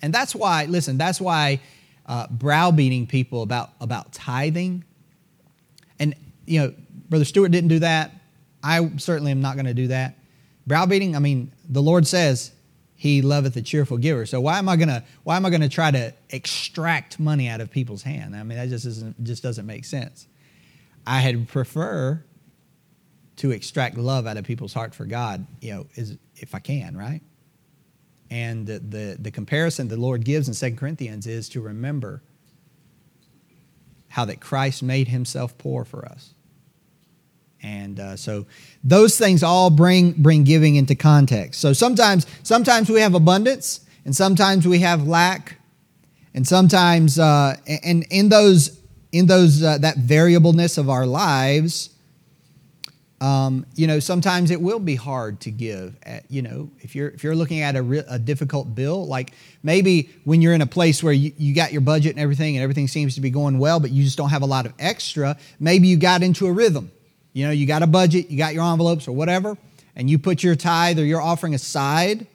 And 0.00 0.14
that's 0.14 0.34
why, 0.34 0.64
listen, 0.64 0.96
that's 0.96 1.20
why 1.20 1.60
uh, 2.08 2.26
browbeating 2.28 3.06
people 3.06 3.42
about, 3.42 3.70
about 3.80 4.12
tithing. 4.12 4.82
And, 6.00 6.14
you 6.46 6.60
know, 6.60 6.74
Brother 7.08 7.24
Stewart 7.24 7.52
didn't 7.52 7.68
do 7.68 7.78
that. 7.80 8.12
I 8.62 8.90
certainly 8.96 9.30
am 9.30 9.40
not 9.40 9.54
going 9.54 9.66
to 9.66 9.74
do 9.74 9.88
that. 9.88 10.18
Browbeating, 10.66 11.14
I 11.14 11.20
mean, 11.20 11.52
the 11.68 11.82
Lord 11.82 12.06
says 12.06 12.50
he 12.98 13.22
loveth 13.22 13.56
a 13.56 13.62
cheerful 13.62 13.96
giver. 13.96 14.26
So 14.26 14.40
why 14.40 14.58
am 14.58 14.68
I 14.68 14.74
gonna 14.74 15.04
why 15.22 15.36
am 15.36 15.46
I 15.46 15.50
gonna 15.50 15.68
try 15.68 15.92
to 15.92 16.12
extract 16.30 17.20
money 17.20 17.46
out 17.48 17.60
of 17.60 17.70
people's 17.70 18.02
hand? 18.02 18.34
I 18.34 18.42
mean, 18.42 18.58
that 18.58 18.68
just 18.68 18.84
doesn't 18.84 19.22
just 19.22 19.40
doesn't 19.40 19.66
make 19.66 19.84
sense. 19.84 20.26
I 21.06 21.20
had 21.20 21.46
prefer 21.46 22.24
to 23.36 23.52
extract 23.52 23.96
love 23.96 24.26
out 24.26 24.36
of 24.36 24.44
people's 24.44 24.74
heart 24.74 24.96
for 24.96 25.04
God, 25.06 25.46
you 25.60 25.74
know, 25.74 25.86
is 25.94 26.18
if 26.34 26.56
I 26.56 26.58
can, 26.58 26.96
right? 26.96 27.22
And 28.30 28.66
the, 28.66 28.78
the, 28.78 29.16
the 29.18 29.30
comparison 29.30 29.88
the 29.88 29.96
Lord 29.96 30.24
gives 30.24 30.48
in 30.48 30.54
Second 30.54 30.76
Corinthians 30.76 31.26
is 31.26 31.48
to 31.50 31.60
remember 31.60 32.22
how 34.08 34.24
that 34.26 34.40
Christ 34.40 34.82
made 34.82 35.08
himself 35.08 35.56
poor 35.58 35.84
for 35.84 36.04
us. 36.04 36.34
And 37.62 37.98
uh, 37.98 38.16
so 38.16 38.46
those 38.84 39.18
things 39.18 39.42
all 39.42 39.70
bring, 39.70 40.12
bring 40.12 40.44
giving 40.44 40.76
into 40.76 40.94
context. 40.94 41.60
So 41.60 41.72
sometimes, 41.72 42.26
sometimes 42.42 42.88
we 42.88 43.00
have 43.00 43.14
abundance, 43.14 43.80
and 44.04 44.14
sometimes 44.14 44.66
we 44.66 44.78
have 44.80 45.06
lack, 45.06 45.58
and 46.34 46.46
sometimes, 46.46 47.18
uh, 47.18 47.56
and 47.82 48.06
in 48.10 48.28
those, 48.28 48.80
in 49.10 49.26
those 49.26 49.62
uh, 49.62 49.78
that 49.78 49.96
variableness 49.96 50.78
of 50.78 50.88
our 50.88 51.06
lives, 51.06 51.90
um, 53.20 53.66
you 53.74 53.88
know, 53.88 53.98
sometimes 53.98 54.50
it 54.50 54.60
will 54.60 54.78
be 54.78 54.94
hard 54.94 55.40
to 55.40 55.50
give. 55.50 55.96
At, 56.04 56.30
you 56.30 56.42
know, 56.42 56.70
if 56.80 56.94
you're 56.94 57.08
if 57.08 57.24
you're 57.24 57.34
looking 57.34 57.60
at 57.62 57.74
a, 57.74 57.82
re- 57.82 58.04
a 58.08 58.18
difficult 58.18 58.74
bill, 58.74 59.06
like 59.06 59.32
maybe 59.62 60.10
when 60.24 60.40
you're 60.40 60.54
in 60.54 60.62
a 60.62 60.66
place 60.66 61.02
where 61.02 61.12
you, 61.12 61.32
you 61.36 61.54
got 61.54 61.72
your 61.72 61.80
budget 61.80 62.12
and 62.12 62.20
everything, 62.20 62.56
and 62.56 62.62
everything 62.62 62.86
seems 62.86 63.16
to 63.16 63.20
be 63.20 63.30
going 63.30 63.58
well, 63.58 63.80
but 63.80 63.90
you 63.90 64.04
just 64.04 64.16
don't 64.16 64.30
have 64.30 64.42
a 64.42 64.46
lot 64.46 64.66
of 64.66 64.72
extra. 64.78 65.36
Maybe 65.58 65.88
you 65.88 65.96
got 65.96 66.22
into 66.22 66.46
a 66.46 66.52
rhythm. 66.52 66.92
You 67.32 67.46
know, 67.46 67.52
you 67.52 67.66
got 67.66 67.82
a 67.82 67.86
budget, 67.86 68.30
you 68.30 68.38
got 68.38 68.54
your 68.54 68.64
envelopes 68.64 69.08
or 69.08 69.12
whatever, 69.12 69.56
and 69.96 70.08
you 70.08 70.18
put 70.18 70.42
your 70.42 70.54
tithe 70.54 70.98
or 70.98 71.04
your 71.04 71.20
offering 71.20 71.54
aside 71.54 72.26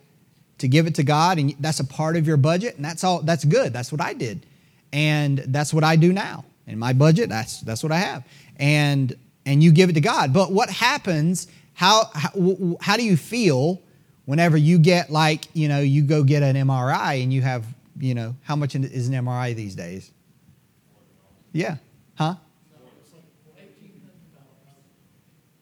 to 0.58 0.68
give 0.68 0.86
it 0.86 0.96
to 0.96 1.04
God, 1.04 1.40
and 1.40 1.56
that's 1.60 1.80
a 1.80 1.86
part 1.86 2.18
of 2.18 2.28
your 2.28 2.38
budget, 2.38 2.76
and 2.76 2.84
that's 2.84 3.04
all. 3.04 3.22
That's 3.22 3.46
good. 3.46 3.72
That's 3.72 3.92
what 3.92 4.02
I 4.02 4.14
did, 4.14 4.46
and 4.92 5.40
that's 5.40 5.74
what 5.74 5.84
I 5.84 5.96
do 5.96 6.12
now 6.12 6.44
in 6.68 6.78
my 6.78 6.92
budget. 6.92 7.30
That's 7.30 7.62
that's 7.62 7.84
what 7.84 7.92
I 7.92 7.98
have, 7.98 8.26
and 8.58 9.16
and 9.46 9.64
you 9.64 9.72
give 9.72 9.90
it 9.90 9.94
to 9.94 10.02
God. 10.02 10.34
But 10.34 10.52
what 10.52 10.70
happens? 10.70 11.48
How, 11.74 12.10
how, 12.14 12.78
how 12.82 12.98
do 12.98 13.04
you 13.04 13.18
feel 13.18 13.82
whenever 14.26 14.58
you 14.58 14.80
get 14.80 15.10
like, 15.10 15.46
you 15.54 15.68
know, 15.68 15.80
you 15.80 16.04
go 16.04 16.24
get 16.24 16.44
an 16.44 16.56
MRI 16.56 17.22
and 17.24 17.34
you 17.34 17.42
have, 17.42 17.66
you 18.00 18.16
know, 18.16 18.36
how 18.44 18.56
much 18.56 18.76
is 18.76 19.08
an 19.08 19.14
MRI 19.14 19.56
these 19.56 19.76
days? 19.76 20.12
Yeah. 21.52 21.78
Huh? 22.16 22.36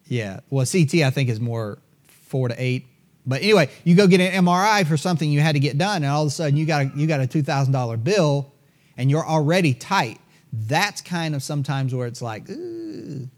Yeah. 0.06 0.40
Well, 0.50 0.66
CT 0.66 0.96
I 0.96 1.10
think 1.10 1.28
is 1.28 1.40
more 1.40 1.78
four 2.06 2.48
to 2.48 2.54
eight. 2.62 2.86
But 3.24 3.42
anyway, 3.42 3.70
you 3.84 3.94
go 3.94 4.06
get 4.06 4.20
an 4.20 4.44
MRI 4.44 4.86
for 4.86 4.96
something 4.96 5.30
you 5.30 5.40
had 5.40 5.52
to 5.52 5.60
get 5.60 5.78
done, 5.78 6.02
and 6.02 6.06
all 6.06 6.22
of 6.22 6.28
a 6.28 6.30
sudden 6.30 6.56
you 6.56 6.66
got 6.66 6.86
a, 6.86 6.90
you 6.96 7.06
got 7.06 7.20
a 7.20 7.26
two 7.26 7.42
thousand 7.42 7.72
dollar 7.72 7.96
bill, 7.96 8.52
and 8.96 9.10
you're 9.10 9.24
already 9.24 9.74
tight. 9.74 10.18
That's 10.52 11.00
kind 11.00 11.34
of 11.34 11.42
sometimes 11.42 11.94
where 11.94 12.06
it's 12.06 12.20
like, 12.20 12.50
Ooh. 12.50 13.28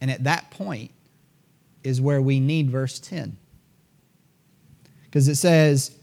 And 0.00 0.10
at 0.10 0.24
that 0.24 0.50
point 0.50 0.90
is 1.82 2.00
where 2.00 2.22
we 2.22 2.40
need 2.40 2.70
verse 2.70 2.98
10. 2.98 3.36
Because 5.04 5.28
it 5.28 5.36
says, 5.36 5.96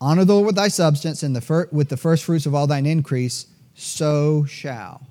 Honor 0.00 0.24
the 0.24 0.34
Lord 0.34 0.46
with 0.46 0.56
thy 0.56 0.68
substance 0.68 1.22
and 1.22 1.36
the 1.36 1.42
fir- 1.42 1.68
with 1.70 1.90
the 1.90 1.96
first 1.96 2.24
fruits 2.24 2.46
of 2.46 2.54
all 2.54 2.66
thine 2.66 2.86
increase, 2.86 3.46
so 3.74 4.44
shall. 4.44 5.06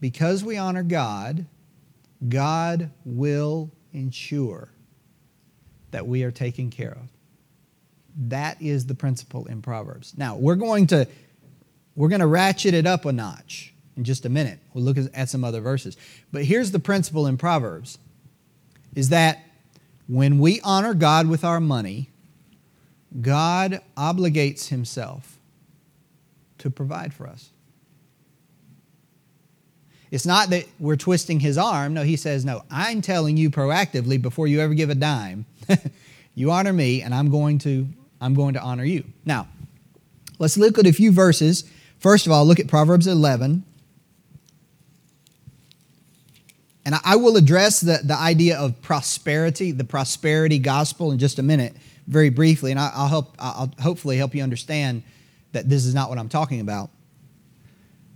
Because 0.00 0.44
we 0.44 0.58
honor 0.58 0.82
God, 0.82 1.46
God 2.28 2.90
will 3.06 3.70
ensure 3.92 4.68
that 5.92 6.06
we 6.06 6.24
are 6.24 6.30
taken 6.30 6.68
care 6.68 6.92
of. 6.92 7.08
That 8.28 8.60
is 8.60 8.86
the 8.86 8.94
principle 8.94 9.46
in 9.46 9.62
Proverbs. 9.62 10.12
Now, 10.16 10.36
we're 10.36 10.56
going 10.56 10.86
to 10.88 11.08
we're 11.94 12.08
going 12.08 12.20
to 12.20 12.26
ratchet 12.26 12.74
it 12.74 12.86
up 12.86 13.06
a 13.06 13.12
notch 13.12 13.72
in 13.96 14.04
just 14.04 14.24
a 14.26 14.28
minute. 14.28 14.58
We'll 14.74 14.84
look 14.84 14.98
at 15.14 15.28
some 15.28 15.44
other 15.44 15.60
verses. 15.60 15.96
But 16.32 16.44
here's 16.44 16.70
the 16.70 16.78
principle 16.78 17.26
in 17.26 17.36
Proverbs 17.36 17.98
is 18.94 19.10
that 19.10 19.44
when 20.08 20.38
we 20.38 20.60
honor 20.62 20.94
God 20.94 21.26
with 21.26 21.44
our 21.44 21.60
money, 21.60 22.10
God 23.20 23.80
obligates 23.96 24.68
himself 24.68 25.38
to 26.58 26.70
provide 26.70 27.12
for 27.12 27.26
us. 27.26 27.50
It's 30.10 30.26
not 30.26 30.50
that 30.50 30.66
we're 30.78 30.96
twisting 30.96 31.40
his 31.40 31.58
arm. 31.58 31.94
No, 31.94 32.02
he 32.02 32.16
says, 32.16 32.44
No, 32.44 32.62
I'm 32.70 33.02
telling 33.02 33.36
you 33.36 33.50
proactively 33.50 34.20
before 34.20 34.46
you 34.46 34.60
ever 34.60 34.74
give 34.74 34.88
a 34.88 34.94
dime, 34.94 35.46
you 36.34 36.50
honor 36.50 36.72
me 36.72 37.02
and 37.02 37.14
I'm 37.14 37.30
going 37.30 37.58
to 37.60 37.88
I'm 38.20 38.34
going 38.34 38.54
to 38.54 38.62
honor 38.62 38.84
you. 38.84 39.04
Now, 39.24 39.48
let's 40.38 40.56
look 40.56 40.78
at 40.78 40.86
a 40.86 40.92
few 40.92 41.12
verses. 41.12 41.64
First 41.98 42.26
of 42.26 42.32
all, 42.32 42.46
look 42.46 42.60
at 42.60 42.68
Proverbs 42.68 43.06
11 43.06 43.64
And 46.86 46.94
I 47.04 47.16
will 47.16 47.36
address 47.36 47.80
the, 47.80 47.98
the 48.04 48.14
idea 48.14 48.56
of 48.56 48.80
prosperity, 48.80 49.72
the 49.72 49.82
prosperity 49.82 50.60
gospel, 50.60 51.10
in 51.10 51.18
just 51.18 51.40
a 51.40 51.42
minute, 51.42 51.74
very 52.06 52.30
briefly. 52.30 52.70
And 52.70 52.78
I'll, 52.78 53.08
help, 53.08 53.34
I'll 53.40 53.72
hopefully 53.82 54.16
help 54.16 54.36
you 54.36 54.42
understand 54.44 55.02
that 55.50 55.68
this 55.68 55.84
is 55.84 55.94
not 55.96 56.08
what 56.08 56.18
I'm 56.18 56.28
talking 56.28 56.60
about. 56.60 56.90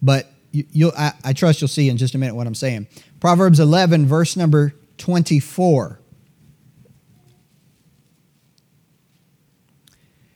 But 0.01 0.33
you, 0.53 0.93
I, 0.97 1.13
I 1.25 1.33
trust 1.33 1.61
you'll 1.61 1.67
see 1.67 1.89
in 1.89 1.97
just 1.97 2.15
a 2.15 2.19
minute 2.19 2.37
what 2.37 2.47
I'm 2.47 2.55
saying. 2.55 2.87
Proverbs 3.19 3.59
11, 3.59 4.07
verse 4.07 4.37
number 4.37 4.73
24. 4.99 5.99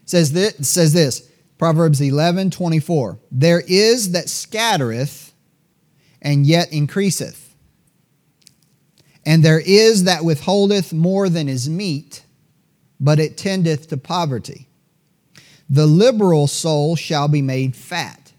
says 0.06 0.32
this, 0.32 0.68
says 0.68 0.92
this 0.92 1.30
Proverbs 1.56 2.00
11, 2.00 2.50
24. 2.50 3.18
There 3.30 3.62
is 3.66 4.10
that 4.10 4.28
scattereth 4.28 5.32
and 6.20 6.44
yet 6.44 6.72
increaseth 6.72 7.43
and 9.26 9.42
there 9.42 9.60
is 9.60 10.04
that 10.04 10.24
withholdeth 10.24 10.92
more 10.92 11.28
than 11.28 11.48
is 11.48 11.68
meet, 11.68 12.24
but 13.00 13.18
it 13.18 13.36
tendeth 13.36 13.88
to 13.88 13.96
poverty. 13.96 14.68
The 15.68 15.86
liberal 15.86 16.46
soul 16.46 16.94
shall 16.96 17.28
be 17.28 17.42
made 17.42 17.74
fat, 17.74 18.32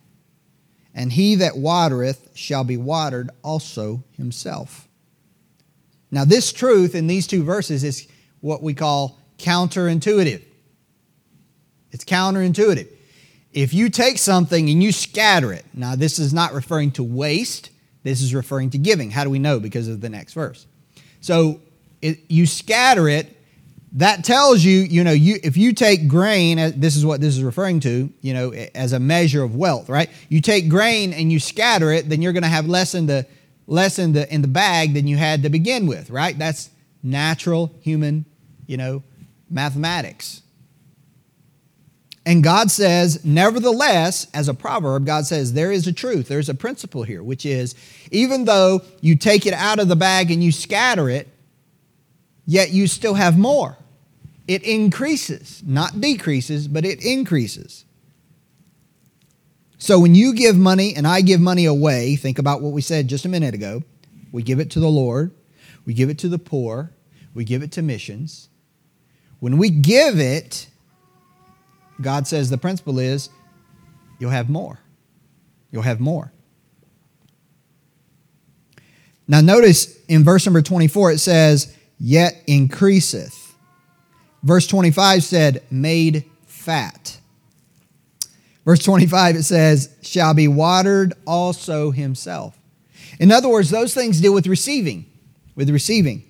and 0.93 1.11
he 1.11 1.35
that 1.35 1.57
watereth 1.57 2.29
shall 2.35 2.63
be 2.63 2.77
watered 2.77 3.29
also 3.43 4.03
himself. 4.15 4.87
Now, 6.11 6.23
this 6.23 6.53
truth 6.53 6.95
in 6.95 7.07
these 7.07 7.27
two 7.27 7.43
verses 7.43 7.83
is 7.83 8.07
what 8.41 8.61
we 8.61 8.73
call 8.73 9.19
counterintuitive. 9.37 10.43
It's 11.91 12.05
counterintuitive. 12.05 12.87
If 13.51 13.73
you 13.73 13.89
take 13.89 14.17
something 14.17 14.69
and 14.69 14.83
you 14.83 14.91
scatter 14.91 15.51
it, 15.51 15.65
now 15.73 15.95
this 15.95 16.19
is 16.19 16.33
not 16.33 16.53
referring 16.53 16.91
to 16.91 17.03
waste, 17.03 17.69
this 18.03 18.21
is 18.21 18.35
referring 18.35 18.69
to 18.71 18.77
giving. 18.77 19.11
How 19.11 19.23
do 19.23 19.29
we 19.29 19.39
know? 19.39 19.59
Because 19.59 19.87
of 19.87 20.01
the 20.01 20.09
next 20.09 20.33
verse. 20.33 20.67
So 21.25 21.59
it, 22.03 22.19
you 22.29 22.45
scatter 22.45 23.09
it. 23.09 23.35
That 23.93 24.23
tells 24.23 24.63
you, 24.63 24.81
you 24.81 25.03
know, 25.03 25.11
you 25.11 25.39
if 25.41 25.57
you 25.57 25.73
take 25.73 26.07
grain, 26.07 26.59
uh, 26.59 26.71
this 26.75 26.95
is 26.95 27.03
what 27.03 27.19
this 27.19 27.35
is 27.35 27.41
referring 27.41 27.79
to, 27.79 28.11
you 28.21 28.33
know, 28.33 28.51
as 28.75 28.93
a 28.93 28.99
measure 28.99 29.41
of 29.41 29.55
wealth, 29.55 29.89
right? 29.89 30.09
You 30.29 30.39
take 30.39 30.69
grain 30.69 31.13
and 31.13 31.31
you 31.31 31.39
scatter 31.39 31.91
it, 31.91 32.09
then 32.09 32.21
you're 32.21 32.33
going 32.33 32.43
to 32.43 32.49
have 32.49 32.67
less 32.67 32.93
in 32.93 33.07
the 33.07 33.25
less 33.65 33.97
in 33.97 34.13
the 34.13 34.31
in 34.31 34.43
the 34.43 34.47
bag 34.47 34.93
than 34.93 35.07
you 35.07 35.17
had 35.17 35.41
to 35.43 35.49
begin 35.49 35.87
with, 35.87 36.11
right? 36.11 36.37
That's 36.37 36.69
natural 37.01 37.73
human, 37.81 38.25
you 38.67 38.77
know, 38.77 39.01
mathematics. 39.49 40.43
And 42.25 42.43
God 42.43 42.71
says, 42.71 43.23
nevertheless, 43.23 44.27
as 44.33 44.49
a 44.49 44.53
proverb, 44.53 45.05
God 45.05 45.27
says, 45.27 45.53
there 45.53 45.71
is 45.71 45.85
a 45.85 45.93
truth, 45.93 46.27
there's 46.27 46.49
a 46.49 46.55
principle 46.55 47.03
here, 47.03 47.21
which 47.21 47.45
is 47.45 47.75
even 48.09 48.45
though 48.45 48.81
you 48.99 49.15
take 49.15 49.45
it 49.45 49.53
out 49.53 49.77
of 49.77 49.87
the 49.87 49.95
bag 49.95 50.31
and 50.31 50.43
you 50.43 50.51
scatter 50.51 51.07
it, 51.07 51.27
yet 52.47 52.71
you 52.71 52.87
still 52.87 53.13
have 53.13 53.37
more. 53.37 53.77
It 54.47 54.63
increases, 54.63 55.61
not 55.65 56.01
decreases, 56.01 56.67
but 56.67 56.83
it 56.83 57.03
increases. 57.03 57.85
So 59.77 59.99
when 59.99 60.15
you 60.15 60.33
give 60.33 60.57
money 60.57 60.95
and 60.95 61.05
I 61.05 61.21
give 61.21 61.39
money 61.39 61.65
away, 61.65 62.15
think 62.15 62.39
about 62.39 62.61
what 62.61 62.73
we 62.73 62.81
said 62.81 63.07
just 63.07 63.25
a 63.25 63.29
minute 63.29 63.53
ago. 63.53 63.83
we 64.31 64.41
give 64.41 64.59
it 64.59 64.71
to 64.71 64.79
the 64.79 64.89
Lord, 64.89 65.31
we 65.85 65.93
give 65.93 66.09
it 66.09 66.17
to 66.19 66.27
the 66.27 66.39
poor, 66.39 66.91
we 67.35 67.43
give 67.43 67.61
it 67.61 67.71
to 67.73 67.83
missions. 67.83 68.49
When 69.39 69.57
we 69.59 69.69
give 69.69 70.19
it, 70.19 70.67
God 72.01 72.27
says 72.27 72.49
the 72.49 72.57
principle 72.57 72.99
is 72.99 73.29
you'll 74.19 74.31
have 74.31 74.49
more. 74.49 74.79
You'll 75.71 75.83
have 75.83 75.99
more. 75.99 76.31
Now, 79.27 79.41
notice 79.41 80.03
in 80.05 80.23
verse 80.23 80.45
number 80.45 80.61
24, 80.61 81.13
it 81.13 81.19
says, 81.19 81.75
yet 81.99 82.41
increaseth. 82.47 83.55
Verse 84.43 84.67
25 84.67 85.23
said, 85.23 85.63
made 85.71 86.25
fat. 86.45 87.17
Verse 88.63 88.79
25, 88.79 89.37
it 89.37 89.43
says, 89.43 89.95
shall 90.01 90.33
be 90.33 90.47
watered 90.47 91.13
also 91.25 91.91
himself. 91.91 92.57
In 93.19 93.31
other 93.31 93.49
words, 93.49 93.69
those 93.69 93.93
things 93.93 94.21
deal 94.21 94.33
with 94.33 94.47
receiving, 94.47 95.05
with 95.55 95.69
receiving. 95.69 96.23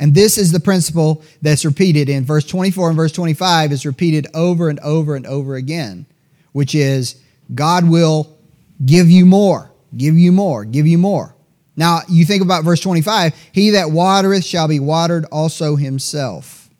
And 0.00 0.14
this 0.14 0.38
is 0.38 0.50
the 0.50 0.58
principle 0.58 1.22
that's 1.42 1.64
repeated 1.64 2.08
in 2.08 2.24
verse 2.24 2.46
24 2.46 2.88
and 2.88 2.96
verse 2.96 3.12
25 3.12 3.70
is 3.70 3.84
repeated 3.84 4.26
over 4.32 4.70
and 4.70 4.80
over 4.80 5.14
and 5.14 5.26
over 5.26 5.56
again, 5.56 6.06
which 6.52 6.74
is 6.74 7.22
God 7.54 7.88
will 7.88 8.38
give 8.84 9.10
you 9.10 9.26
more, 9.26 9.70
give 9.94 10.16
you 10.16 10.32
more, 10.32 10.64
give 10.64 10.86
you 10.86 10.96
more. 10.96 11.36
Now, 11.76 12.00
you 12.08 12.24
think 12.24 12.42
about 12.42 12.64
verse 12.64 12.80
25 12.80 13.34
He 13.52 13.70
that 13.70 13.90
watereth 13.90 14.44
shall 14.44 14.68
be 14.68 14.80
watered 14.80 15.26
also 15.26 15.76
himself. 15.76 16.70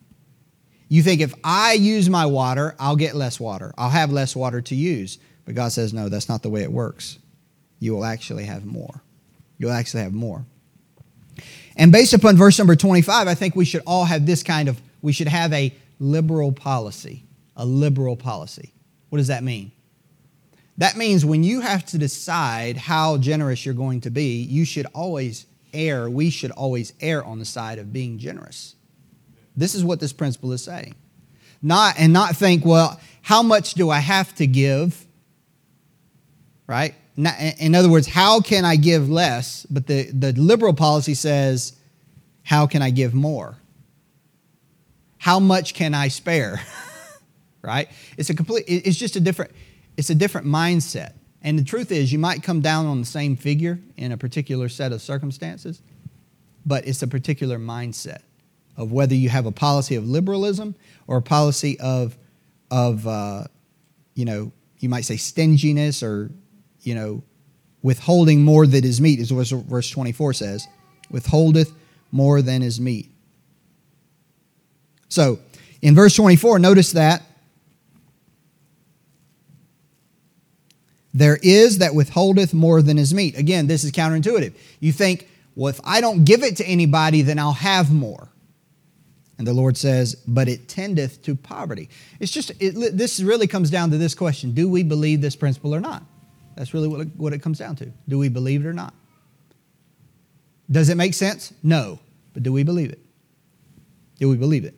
You 0.88 1.02
think 1.02 1.20
if 1.20 1.34
I 1.44 1.74
use 1.74 2.08
my 2.08 2.24
water, 2.26 2.74
I'll 2.80 2.96
get 2.96 3.14
less 3.14 3.38
water. 3.38 3.72
I'll 3.76 3.90
have 3.90 4.10
less 4.10 4.34
water 4.34 4.62
to 4.62 4.74
use. 4.74 5.18
But 5.44 5.54
God 5.54 5.72
says, 5.72 5.92
no, 5.92 6.08
that's 6.08 6.28
not 6.28 6.42
the 6.42 6.50
way 6.50 6.62
it 6.62 6.72
works. 6.72 7.18
You 7.78 7.92
will 7.94 8.04
actually 8.04 8.44
have 8.44 8.64
more. 8.64 9.02
You'll 9.58 9.72
actually 9.72 10.02
have 10.02 10.12
more. 10.12 10.46
And 11.80 11.90
based 11.90 12.12
upon 12.12 12.36
verse 12.36 12.58
number 12.58 12.76
25, 12.76 13.26
I 13.26 13.34
think 13.34 13.56
we 13.56 13.64
should 13.64 13.82
all 13.86 14.04
have 14.04 14.26
this 14.26 14.42
kind 14.42 14.68
of, 14.68 14.78
we 15.00 15.14
should 15.14 15.28
have 15.28 15.50
a 15.54 15.74
liberal 15.98 16.52
policy. 16.52 17.24
A 17.56 17.64
liberal 17.64 18.16
policy. 18.16 18.74
What 19.08 19.16
does 19.16 19.28
that 19.28 19.42
mean? 19.42 19.72
That 20.76 20.98
means 20.98 21.24
when 21.24 21.42
you 21.42 21.60
have 21.60 21.86
to 21.86 21.98
decide 21.98 22.76
how 22.76 23.16
generous 23.16 23.64
you're 23.64 23.74
going 23.74 24.02
to 24.02 24.10
be, 24.10 24.42
you 24.42 24.66
should 24.66 24.86
always 24.94 25.46
err, 25.72 26.10
we 26.10 26.28
should 26.28 26.50
always 26.50 26.92
err 27.00 27.24
on 27.24 27.38
the 27.38 27.46
side 27.46 27.78
of 27.78 27.94
being 27.94 28.18
generous. 28.18 28.74
This 29.56 29.74
is 29.74 29.82
what 29.82 30.00
this 30.00 30.12
principle 30.12 30.52
is 30.52 30.62
saying. 30.62 30.94
Not 31.62 31.94
and 31.98 32.12
not 32.12 32.36
think, 32.36 32.62
well, 32.62 33.00
how 33.22 33.42
much 33.42 33.72
do 33.72 33.88
I 33.88 34.00
have 34.00 34.34
to 34.34 34.46
give? 34.46 35.06
Right? 36.66 36.94
In 37.26 37.74
other 37.74 37.88
words, 37.88 38.06
how 38.06 38.40
can 38.40 38.64
I 38.64 38.76
give 38.76 39.08
less? 39.10 39.66
But 39.66 39.86
the, 39.86 40.10
the 40.12 40.32
liberal 40.32 40.74
policy 40.74 41.14
says, 41.14 41.74
how 42.42 42.66
can 42.66 42.82
I 42.82 42.90
give 42.90 43.14
more? 43.14 43.56
How 45.18 45.38
much 45.38 45.74
can 45.74 45.94
I 45.94 46.08
spare? 46.08 46.60
right? 47.62 47.88
It's 48.16 48.30
a 48.30 48.34
complete 48.34 48.64
it's 48.66 48.96
just 48.96 49.16
a 49.16 49.20
different 49.20 49.52
it's 49.96 50.10
a 50.10 50.14
different 50.14 50.46
mindset. 50.46 51.12
And 51.42 51.58
the 51.58 51.64
truth 51.64 51.90
is, 51.90 52.12
you 52.12 52.18
might 52.18 52.42
come 52.42 52.60
down 52.60 52.86
on 52.86 53.00
the 53.00 53.06
same 53.06 53.36
figure 53.36 53.78
in 53.96 54.12
a 54.12 54.16
particular 54.16 54.68
set 54.68 54.92
of 54.92 55.00
circumstances, 55.00 55.82
but 56.66 56.86
it's 56.86 57.02
a 57.02 57.08
particular 57.08 57.58
mindset 57.58 58.20
of 58.76 58.92
whether 58.92 59.14
you 59.14 59.28
have 59.28 59.46
a 59.46 59.52
policy 59.52 59.94
of 59.94 60.06
liberalism 60.06 60.74
or 61.06 61.18
a 61.18 61.22
policy 61.22 61.78
of, 61.80 62.16
of 62.70 63.06
uh, 63.06 63.44
you 64.14 64.24
know, 64.24 64.52
you 64.78 64.88
might 64.88 65.04
say 65.04 65.16
stinginess 65.16 66.02
or, 66.02 66.30
you 66.82 66.94
know, 66.94 67.22
withholding 67.82 68.42
more 68.42 68.66
than 68.66 68.84
is 68.84 69.00
meet, 69.00 69.18
is 69.18 69.32
what 69.32 69.48
verse 69.48 69.90
24 69.90 70.34
says. 70.34 70.66
Withholdeth 71.10 71.72
more 72.12 72.42
than 72.42 72.62
is 72.62 72.80
meet. 72.80 73.10
So, 75.08 75.40
in 75.82 75.94
verse 75.94 76.14
24, 76.14 76.58
notice 76.58 76.92
that 76.92 77.22
There 81.12 81.38
is 81.42 81.78
that 81.78 81.94
withholdeth 81.94 82.54
more 82.54 82.82
than 82.82 82.98
is 82.98 83.12
meet. 83.12 83.36
Again, 83.36 83.66
this 83.66 83.84
is 83.84 83.90
counterintuitive. 83.90 84.54
You 84.78 84.92
think, 84.92 85.28
well, 85.56 85.68
if 85.68 85.80
I 85.84 86.00
don't 86.00 86.24
give 86.24 86.42
it 86.42 86.56
to 86.58 86.64
anybody, 86.64 87.22
then 87.22 87.38
I'll 87.38 87.52
have 87.52 87.92
more. 87.92 88.28
And 89.36 89.46
the 89.46 89.52
Lord 89.52 89.76
says, 89.76 90.14
but 90.28 90.48
it 90.48 90.68
tendeth 90.68 91.22
to 91.22 91.34
poverty. 91.34 91.88
It's 92.20 92.30
just, 92.30 92.52
it, 92.60 92.96
this 92.96 93.20
really 93.20 93.46
comes 93.46 93.70
down 93.70 93.90
to 93.90 93.98
this 93.98 94.14
question 94.14 94.52
Do 94.52 94.68
we 94.68 94.82
believe 94.82 95.20
this 95.20 95.34
principle 95.34 95.74
or 95.74 95.80
not? 95.80 96.04
That's 96.60 96.74
really 96.74 96.88
what 96.88 97.00
it, 97.00 97.08
what 97.16 97.32
it 97.32 97.40
comes 97.40 97.58
down 97.58 97.74
to. 97.76 97.90
Do 98.06 98.18
we 98.18 98.28
believe 98.28 98.66
it 98.66 98.68
or 98.68 98.74
not? 98.74 98.92
Does 100.70 100.90
it 100.90 100.94
make 100.98 101.14
sense? 101.14 101.54
No. 101.62 101.98
But 102.34 102.42
do 102.42 102.52
we 102.52 102.64
believe 102.64 102.92
it? 102.92 102.98
Do 104.18 104.28
we 104.28 104.36
believe 104.36 104.66
it? 104.66 104.74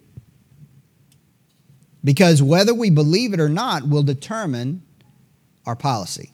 Because 2.04 2.40
whether 2.40 2.72
we 2.72 2.88
believe 2.90 3.34
it 3.34 3.40
or 3.40 3.48
not 3.48 3.88
will 3.88 4.04
determine 4.04 4.84
our 5.66 5.74
policy, 5.74 6.30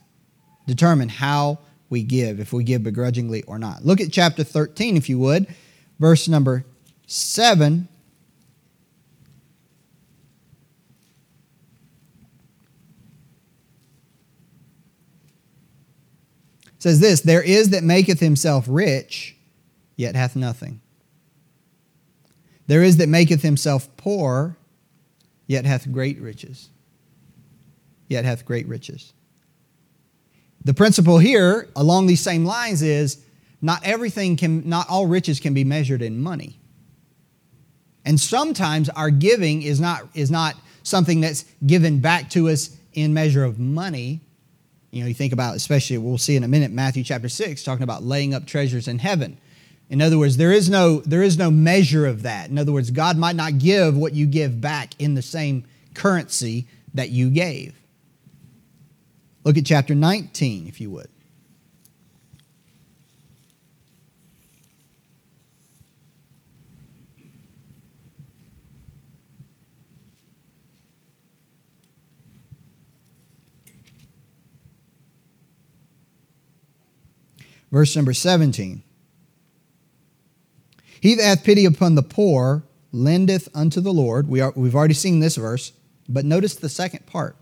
determine 0.67 1.09
how 1.09 1.61
we 1.89 2.03
give, 2.03 2.41
if 2.41 2.53
we 2.53 2.63
give 2.63 2.83
begrudgingly 2.83 3.43
or 3.45 3.59
not. 3.59 3.87
Look 3.87 4.03
at 4.03 4.13
chapter 4.13 4.45
13, 4.45 4.99
if 4.99 5.09
you 5.09 5.19
would, 5.19 5.47
verse 5.99 6.29
number 6.29 6.67
7. 7.07 7.89
Says 16.79 17.01
this 17.01 17.21
There 17.21 17.43
is 17.43 17.71
that 17.71 17.85
maketh 17.85 18.21
himself 18.21 18.67
rich, 18.69 19.37
yet 19.97 20.15
hath 20.15 20.37
nothing. 20.37 20.81
There 22.67 22.83
is 22.83 22.99
that 22.99 23.09
maketh 23.09 23.43
himself 23.43 23.89
poor, 23.97 24.57
yet 25.47 25.65
hath 25.65 25.91
great 25.91 26.21
riches. 26.21 26.71
Yet 28.09 28.25
hath 28.25 28.45
great 28.45 28.67
riches. 28.69 29.13
The 30.65 30.75
principle 30.75 31.19
here, 31.19 31.69
along 31.77 32.07
these 32.07 32.21
same 32.21 32.45
lines, 32.45 32.83
is 32.83 33.23
not 33.61 33.85
everything 33.85 34.37
can, 34.37 34.69
not 34.69 34.89
all 34.89 35.07
riches 35.07 35.41
can 35.41 35.55
be 35.55 35.65
measured 35.65 36.03
in 36.03 36.21
money. 36.21 36.59
And 38.05 38.19
sometimes 38.19 38.89
our 38.91 39.11
giving 39.11 39.63
is 39.63 39.81
not, 39.81 40.03
is 40.15 40.31
not 40.31 40.55
something 40.83 41.21
that's 41.21 41.45
given 41.67 42.01
back 42.01 42.31
to 42.31 42.49
us 42.49 42.77
in 42.93 43.13
measure 43.13 43.45
of 43.45 43.59
money. 43.59 44.21
You 44.91 45.03
know, 45.03 45.09
you 45.09 45.15
think 45.15 45.33
about, 45.33 45.57
especially, 45.57 45.99
we'll 45.99 46.19
see 46.19 46.37
in 46.37 46.45
a 46.45 46.49
minute, 46.49 46.71
Matthew 46.71 47.05
chapter 47.05 47.29
6, 47.29 47.63
talking 47.63 47.83
about 47.83 48.03
laying 48.03 48.33
up 48.35 48.47
treasures 48.47 48.89
in 48.89 48.99
heaven. 48.99 49.39
In 49.91 50.03
other 50.03 50.19
words, 50.19 50.37
there 50.37 50.53
is 50.53 50.69
no, 50.69 51.01
there 51.01 51.23
is 51.23 51.37
no 51.39 51.51
measure 51.51 52.07
of 52.07 52.23
that. 52.23 52.51
In 52.51 52.59
other 52.59 52.73
words, 52.73 52.91
God 52.91 53.17
might 53.17 53.37
not 53.37 53.59
give 53.59 53.97
what 53.97 54.15
you 54.15 54.27
give 54.27 54.61
back 54.61 54.95
in 54.99 55.15
the 55.15 55.23
same 55.23 55.65
currency 55.95 56.67
that 56.95 57.11
you 57.11 57.31
gave. 57.31 57.75
Look 59.45 59.57
at 59.57 59.67
chapter 59.67 59.95
19, 59.95 60.67
if 60.67 60.81
you 60.81 60.91
would. 60.91 61.09
Verse 77.71 77.95
number 77.95 78.13
17. 78.13 78.83
He 81.01 81.15
that 81.15 81.23
hath 81.23 81.45
pity 81.45 81.65
upon 81.65 81.95
the 81.95 82.03
poor 82.03 82.65
lendeth 82.91 83.49
unto 83.55 83.81
the 83.81 83.93
Lord. 83.93 84.29
We 84.29 84.41
are, 84.41 84.53
we've 84.57 84.75
already 84.75 84.95
seen 84.95 85.21
this 85.21 85.37
verse, 85.37 85.73
but 86.09 86.25
notice 86.25 86.55
the 86.55 86.69
second 86.69 87.07
part 87.07 87.37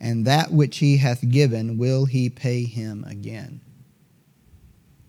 and 0.00 0.26
that 0.26 0.50
which 0.50 0.78
he 0.78 0.96
hath 0.96 1.28
given 1.28 1.76
will 1.76 2.06
he 2.06 2.30
pay 2.30 2.64
him 2.64 3.04
again. 3.04 3.60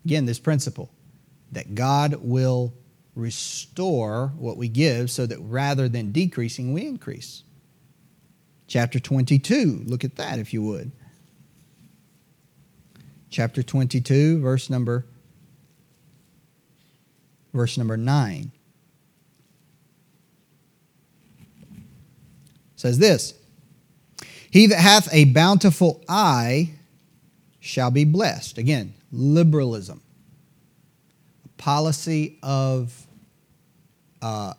Again, 0.04 0.26
this 0.26 0.38
principle 0.38 0.90
that 1.52 1.74
God 1.74 2.16
will 2.22 2.74
restore 3.14 4.32
what 4.36 4.56
we 4.56 4.68
give 4.68 5.10
so 5.10 5.26
that 5.26 5.38
rather 5.40 5.88
than 5.88 6.12
decreasing, 6.12 6.72
we 6.72 6.86
increase. 6.86 7.42
Chapter 8.66 8.98
22, 8.98 9.82
look 9.86 10.04
at 10.04 10.16
that 10.16 10.38
if 10.38 10.52
you 10.52 10.62
would. 10.62 10.92
Chapter 13.32 13.62
22, 13.62 14.40
verse 14.40 14.70
number 14.70 15.06
verse 17.54 17.76
number 17.76 17.96
9 17.96 18.52
says 22.76 22.98
this 22.98 23.34
he 24.50 24.66
that 24.66 24.78
hath 24.78 25.08
a 25.14 25.24
bountiful 25.24 26.04
eye 26.10 26.72
shall 27.58 27.90
be 27.90 28.04
blessed. 28.04 28.58
Again, 28.58 28.92
liberalism, 29.10 30.02
policy 31.56 32.38
of, 32.42 32.94
uh, 34.20 34.52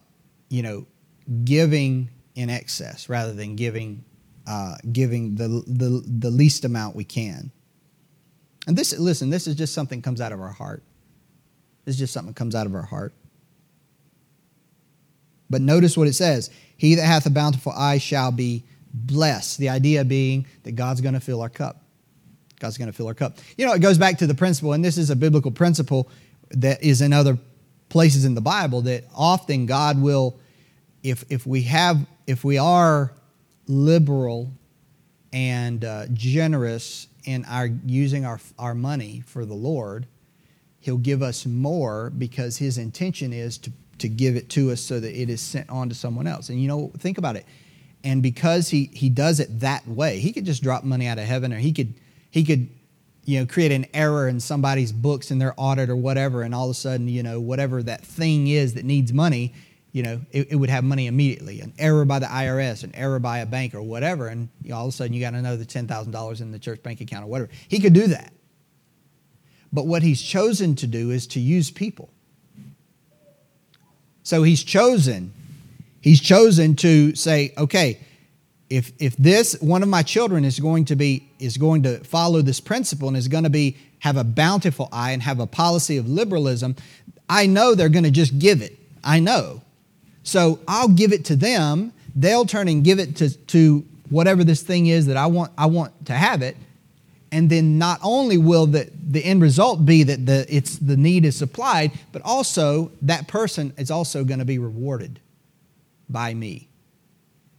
you 0.50 0.64
know, 0.64 0.88
giving 1.44 2.10
in 2.34 2.50
excess 2.50 3.08
rather 3.08 3.34
than 3.34 3.56
giving, 3.56 4.04
uh, 4.48 4.78
giving 4.92 5.36
the, 5.36 5.64
the, 5.68 6.04
the 6.08 6.32
least 6.32 6.66
amount 6.66 6.96
we 6.96 7.04
can. 7.04 7.52
And 8.68 8.78
this, 8.78 8.98
listen, 8.98 9.30
this 9.30 9.48
is 9.48 9.56
just 9.56 9.74
something 9.74 10.00
that 10.00 10.04
comes 10.04 10.22
out 10.22 10.32
of 10.32 10.40
our 10.40 10.52
heart. 10.52 10.84
This 11.86 11.96
is 11.96 12.00
just 12.00 12.14
something 12.14 12.34
that 12.34 12.38
comes 12.38 12.56
out 12.56 12.66
of 12.66 12.76
our 12.76 12.84
heart. 12.84 13.14
But 15.50 15.62
notice 15.62 15.98
what 15.98 16.08
it 16.08 16.14
says 16.14 16.50
He 16.78 16.96
that 16.96 17.06
hath 17.06 17.26
a 17.26 17.30
bountiful 17.30 17.74
eye 17.74 17.98
shall 17.98 18.32
be 18.32 18.64
blessed. 18.94 19.58
The 19.58 19.70
idea 19.70 20.06
being 20.06 20.46
that 20.64 20.74
God's 20.74 21.02
going 21.02 21.14
to 21.14 21.20
fill 21.20 21.42
our 21.42 21.50
cup. 21.50 21.82
God's 22.60 22.78
going 22.78 22.88
to 22.88 22.94
fill 22.94 23.08
our 23.08 23.14
cup. 23.14 23.38
You 23.58 23.66
know, 23.66 23.74
it 23.74 23.80
goes 23.80 23.98
back 23.98 24.18
to 24.20 24.28
the 24.28 24.36
principle, 24.36 24.74
and 24.74 24.84
this 24.84 24.98
is 24.98 25.10
a 25.10 25.16
biblical 25.16 25.52
principle 25.52 26.10
that 26.52 26.82
is 26.82 27.02
in 27.02 27.12
other 27.12 27.38
places 27.90 28.26
in 28.26 28.36
the 28.36 28.42
Bible 28.42 28.82
that 28.84 29.04
often 29.16 29.66
God 29.66 30.02
will, 30.02 30.40
if, 31.04 31.26
if 31.30 31.46
we 31.46 31.64
have, 31.64 32.06
if 32.26 32.44
we 32.44 32.58
are 32.58 33.12
liberal 33.68 34.52
and 35.34 35.84
uh, 35.84 36.06
generous 36.14 37.08
in 37.26 37.46
our 37.46 37.68
using 37.86 38.26
our, 38.26 38.40
our 38.58 38.74
money 38.74 39.24
for 39.26 39.46
the 39.46 39.54
Lord, 39.54 40.08
He'll 40.80 40.98
give 40.98 41.22
us 41.22 41.46
more 41.46 42.10
because 42.10 42.58
His 42.58 42.78
intention 42.78 43.34
is 43.34 43.58
to, 43.60 43.72
to 44.00 44.10
give 44.10 44.36
it 44.36 44.50
to 44.50 44.72
us 44.72 44.82
so 44.82 45.00
that 45.00 45.20
it 45.20 45.30
is 45.30 45.42
sent 45.42 45.70
on 45.70 45.90
to 45.90 45.96
someone 45.96 46.28
else. 46.28 46.50
And 46.50 46.62
you 46.62 46.68
know, 46.68 46.92
think 46.98 47.18
about 47.18 47.36
it. 47.36 47.46
And 48.04 48.22
because 48.22 48.70
he, 48.70 48.90
he 48.94 49.10
does 49.10 49.40
it 49.40 49.62
that 49.62 49.88
way, 49.88 50.20
he 50.20 50.34
could 50.34 50.46
just 50.46 50.62
drop 50.62 50.84
money 50.84 51.08
out 51.08 51.18
of 51.18 51.24
heaven 51.24 51.54
or 51.54 51.58
he 51.58 51.72
could, 51.72 51.94
he 52.32 52.44
could 52.44 52.68
you 53.26 53.40
know, 53.40 53.46
create 53.46 53.72
an 53.72 53.86
error 53.94 54.28
in 54.28 54.40
somebody's 54.40 54.92
books 54.92 55.32
in 55.32 55.40
their 55.40 55.54
audit 55.56 55.90
or 55.90 55.96
whatever, 55.96 56.42
and 56.42 56.54
all 56.54 56.66
of 56.66 56.72
a 56.72 56.74
sudden, 56.74 57.08
you 57.08 57.24
know, 57.24 57.40
whatever 57.40 57.82
that 57.82 58.06
thing 58.06 58.48
is 58.48 58.74
that 58.74 58.84
needs 58.84 59.14
money, 59.14 59.54
you 59.94 60.02
know, 60.04 60.20
it, 60.32 60.52
it 60.52 60.56
would 60.56 60.72
have 60.72 60.84
money 60.84 61.08
immediately. 61.08 61.62
An 61.62 61.72
error 61.78 62.04
by 62.04 62.20
the 62.20 62.26
IRS, 62.26 62.84
an 62.84 62.94
error 62.96 63.20
by 63.20 63.40
a 63.40 63.46
bank 63.46 63.76
or 63.76 63.82
whatever, 63.82 64.28
and 64.28 64.50
you 64.62 64.72
know, 64.72 64.78
all 64.78 64.88
of 64.88 64.90
a 64.90 64.92
sudden 64.92 65.14
you 65.14 65.22
got 65.22 65.36
another 65.36 65.64
ten 65.64 65.88
thousand 65.88 66.12
dollars 66.12 66.42
in 66.42 66.52
the 66.52 66.60
church 66.60 66.84
bank 66.84 67.00
account 67.00 67.24
or 67.24 67.28
whatever. 67.28 67.52
He 67.68 67.80
could 67.80 67.94
do 67.94 68.08
that. 68.08 68.34
But 69.72 69.88
what 69.88 70.04
he's 70.04 70.22
chosen 70.22 70.76
to 70.76 70.88
do 70.88 71.12
is 71.12 71.28
to 71.28 71.40
use 71.40 71.72
people. 71.72 72.10
So 74.24 74.44
he's 74.44 74.64
chosen, 74.64 75.34
he's 76.02 76.22
chosen 76.22 76.76
to 76.78 77.16
say, 77.16 77.54
okay, 77.58 78.00
if 78.70 78.92
if 78.98 79.16
this 79.18 79.56
one 79.62 79.84
of 79.84 79.90
my 79.90 80.02
children 80.02 80.44
is 80.44 80.60
going 80.60 80.86
to 80.86 80.96
be 80.96 81.30
is 81.38 81.58
going 81.58 81.84
to 81.84 82.04
follow 82.04 82.42
this 82.42 82.60
principle 82.60 83.08
and 83.08 83.16
is 83.16 83.28
going 83.28 83.44
to 83.44 83.50
be 83.50 83.78
have 84.00 84.18
a 84.18 84.24
bountiful 84.24 84.90
eye 84.92 85.12
and 85.12 85.22
have 85.22 85.40
a 85.40 85.46
policy 85.46 85.98
of 85.98 86.10
liberalism 86.10 86.76
i 87.30 87.46
know 87.46 87.76
they're 87.76 87.90
going 87.90 88.06
to 88.06 88.12
just 88.12 88.40
give 88.40 88.62
it 88.62 88.80
i 89.04 89.20
know 89.20 89.62
so 90.24 90.60
i'll 90.68 90.90
give 90.90 91.14
it 91.14 91.26
to 91.26 91.36
them 91.36 91.94
they'll 92.16 92.46
turn 92.46 92.68
and 92.68 92.84
give 92.84 93.00
it 93.00 93.16
to, 93.16 93.30
to 93.46 93.86
whatever 94.10 94.44
this 94.44 94.62
thing 94.62 94.88
is 94.88 95.06
that 95.06 95.18
i 95.18 95.26
want 95.26 95.52
i 95.58 95.66
want 95.66 96.06
to 96.06 96.14
have 96.14 96.42
it 96.42 96.58
and 97.32 97.50
then 97.50 97.80
not 97.80 98.00
only 98.04 98.38
will 98.38 98.68
the, 98.68 98.88
the 99.10 99.24
end 99.26 99.42
result 99.42 99.84
be 99.88 100.04
that 100.04 100.24
the, 100.24 100.46
it's, 100.56 100.78
the 100.78 100.96
need 100.96 101.26
is 101.26 101.36
supplied 101.36 101.92
but 102.12 102.22
also 102.24 102.92
that 103.02 103.28
person 103.28 103.74
is 103.78 103.90
also 103.90 104.24
going 104.24 104.40
to 104.40 104.46
be 104.46 104.60
rewarded 104.60 105.20
by 106.10 106.34
me 106.34 106.68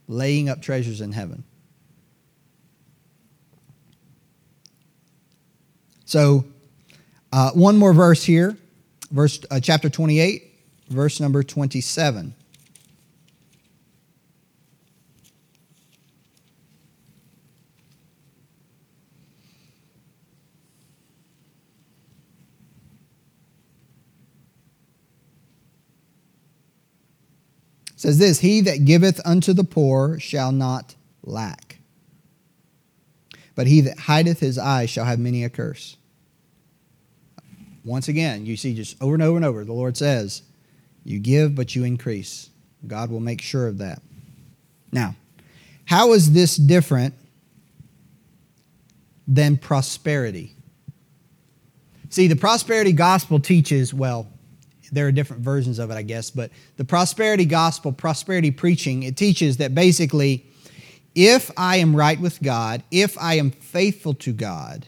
laying 0.09 0.49
up 0.49 0.61
treasures 0.61 1.01
in 1.01 1.13
heaven. 1.13 1.45
So, 6.05 6.45
uh, 7.33 7.51
one 7.53 7.77
more 7.77 7.93
verse 7.93 8.23
here, 8.23 8.57
verse 9.11 9.41
uh, 9.51 9.59
chapter 9.59 9.89
28, 9.89 10.45
verse 10.89 11.19
number 11.19 11.43
27. 11.43 12.35
Says 28.05 28.19
this 28.19 28.41
He 28.41 28.61
that 28.61 28.85
giveth 28.85 29.19
unto 29.25 29.55
the 29.55 29.65
poor 29.65 30.21
shall 30.21 30.53
not 30.53 30.95
lack. 31.23 31.79
But 33.55 33.67
he 33.67 33.81
that 33.81 33.99
hideth 33.99 34.41
his 34.41 34.59
eyes 34.59 34.91
shall 34.91 35.07
have 35.07 35.19
many 35.19 35.43
a 35.43 35.49
curse. 35.49 35.97
Once 37.83 38.09
again, 38.09 38.45
you 38.45 38.59
see 38.59 38.75
just 38.75 39.03
over 39.03 39.15
and 39.15 39.23
over 39.23 39.37
and 39.37 39.45
over, 39.45 39.65
the 39.65 39.73
Lord 39.73 39.97
says, 39.97 40.43
You 41.03 41.19
give, 41.19 41.55
but 41.55 41.75
you 41.75 41.85
increase. 41.85 42.51
God 42.87 43.11
will 43.11 43.21
make 43.21 43.41
sure 43.41 43.69
of 43.69 43.79
that. 43.79 44.03
Now, 44.93 45.17
how 45.87 46.13
is 46.13 46.33
this 46.33 46.57
different 46.57 47.15
than 49.27 49.57
prosperity? 49.57 50.55
See, 52.11 52.29
the 52.29 52.37
prosperity 52.37 52.93
gospel 52.93 53.41
teaches, 53.41 53.95
well, 53.95 54.29
there 54.93 55.07
are 55.07 55.13
different 55.13 55.43
versions 55.43 55.79
of 55.79 55.91
it, 55.91 55.95
I 55.95 56.03
guess, 56.03 56.31
but 56.31 56.51
the 56.77 56.85
prosperity 56.85 57.45
gospel, 57.45 57.93
prosperity 57.93 58.51
preaching, 58.51 59.03
it 59.03 59.17
teaches 59.17 59.59
that 59.59 59.75
basically, 59.75 60.47
if 61.15 61.51
I 61.57 61.77
am 61.77 61.95
right 61.95 62.21
with 62.21 62.43
God, 62.43 62.83
if 62.91 63.17
I 63.19 63.35
am 63.35 63.51
faithful 63.51 64.15
to 64.15 64.33
God, 64.33 64.87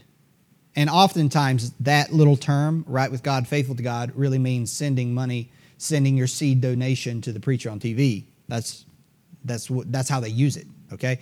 and 0.74 0.90
oftentimes 0.90 1.72
that 1.80 2.12
little 2.12 2.36
term, 2.36 2.84
right 2.86 3.10
with 3.10 3.22
God, 3.22 3.48
faithful 3.48 3.74
to 3.76 3.82
God, 3.82 4.12
really 4.14 4.38
means 4.38 4.70
sending 4.70 5.14
money, 5.14 5.50
sending 5.78 6.16
your 6.16 6.26
seed 6.26 6.60
donation 6.60 7.22
to 7.22 7.32
the 7.32 7.40
preacher 7.40 7.70
on 7.70 7.80
TV. 7.80 8.24
That's 8.48 8.84
that's 9.44 9.70
what 9.70 9.90
that's 9.90 10.08
how 10.08 10.20
they 10.20 10.28
use 10.28 10.56
it. 10.56 10.66
Okay, 10.92 11.18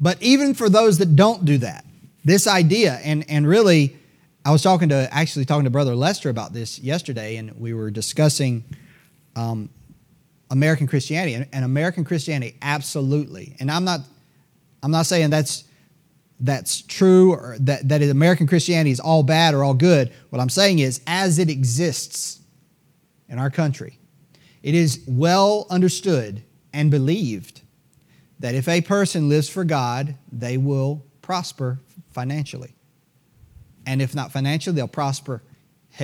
but 0.00 0.20
even 0.20 0.54
for 0.54 0.68
those 0.68 0.98
that 0.98 1.14
don't 1.14 1.44
do 1.44 1.58
that, 1.58 1.84
this 2.24 2.48
idea 2.48 2.94
and 3.04 3.24
and 3.30 3.46
really 3.46 3.96
I 4.46 4.52
was 4.52 4.62
talking 4.62 4.90
to 4.90 5.12
actually 5.12 5.44
talking 5.44 5.64
to 5.64 5.70
Brother 5.70 5.96
Lester 5.96 6.30
about 6.30 6.52
this 6.52 6.78
yesterday, 6.78 7.34
and 7.34 7.58
we 7.58 7.74
were 7.74 7.90
discussing 7.90 8.62
um, 9.34 9.70
American 10.52 10.86
Christianity 10.86 11.34
and, 11.34 11.48
and, 11.52 11.64
American 11.64 12.04
Christianity 12.04 12.56
absolutely. 12.62 13.56
And 13.58 13.68
I'm 13.68 13.82
not 13.82 14.02
I'm 14.84 14.92
not 14.92 15.06
saying 15.06 15.30
that's 15.30 15.64
that's 16.38 16.82
true 16.82 17.32
or 17.32 17.56
that 17.58 17.88
that 17.88 18.02
American 18.04 18.46
Christianity 18.46 18.92
is 18.92 19.00
all 19.00 19.24
bad 19.24 19.52
or 19.52 19.64
all 19.64 19.74
good. 19.74 20.12
What 20.30 20.40
I'm 20.40 20.48
saying 20.48 20.78
is, 20.78 21.00
as 21.08 21.40
it 21.40 21.50
exists 21.50 22.38
in 23.28 23.40
our 23.40 23.50
country, 23.50 23.98
it 24.62 24.76
is 24.76 25.02
well 25.08 25.66
understood 25.70 26.44
and 26.72 26.88
believed 26.88 27.62
that 28.38 28.54
if 28.54 28.68
a 28.68 28.80
person 28.80 29.28
lives 29.28 29.48
for 29.48 29.64
God, 29.64 30.14
they 30.30 30.56
will 30.56 31.04
prosper 31.20 31.80
financially. 32.12 32.75
And 33.86 34.02
if 34.02 34.14
not 34.14 34.32
financially, 34.32 34.74
they'll 34.76 34.88
prosper 34.88 35.42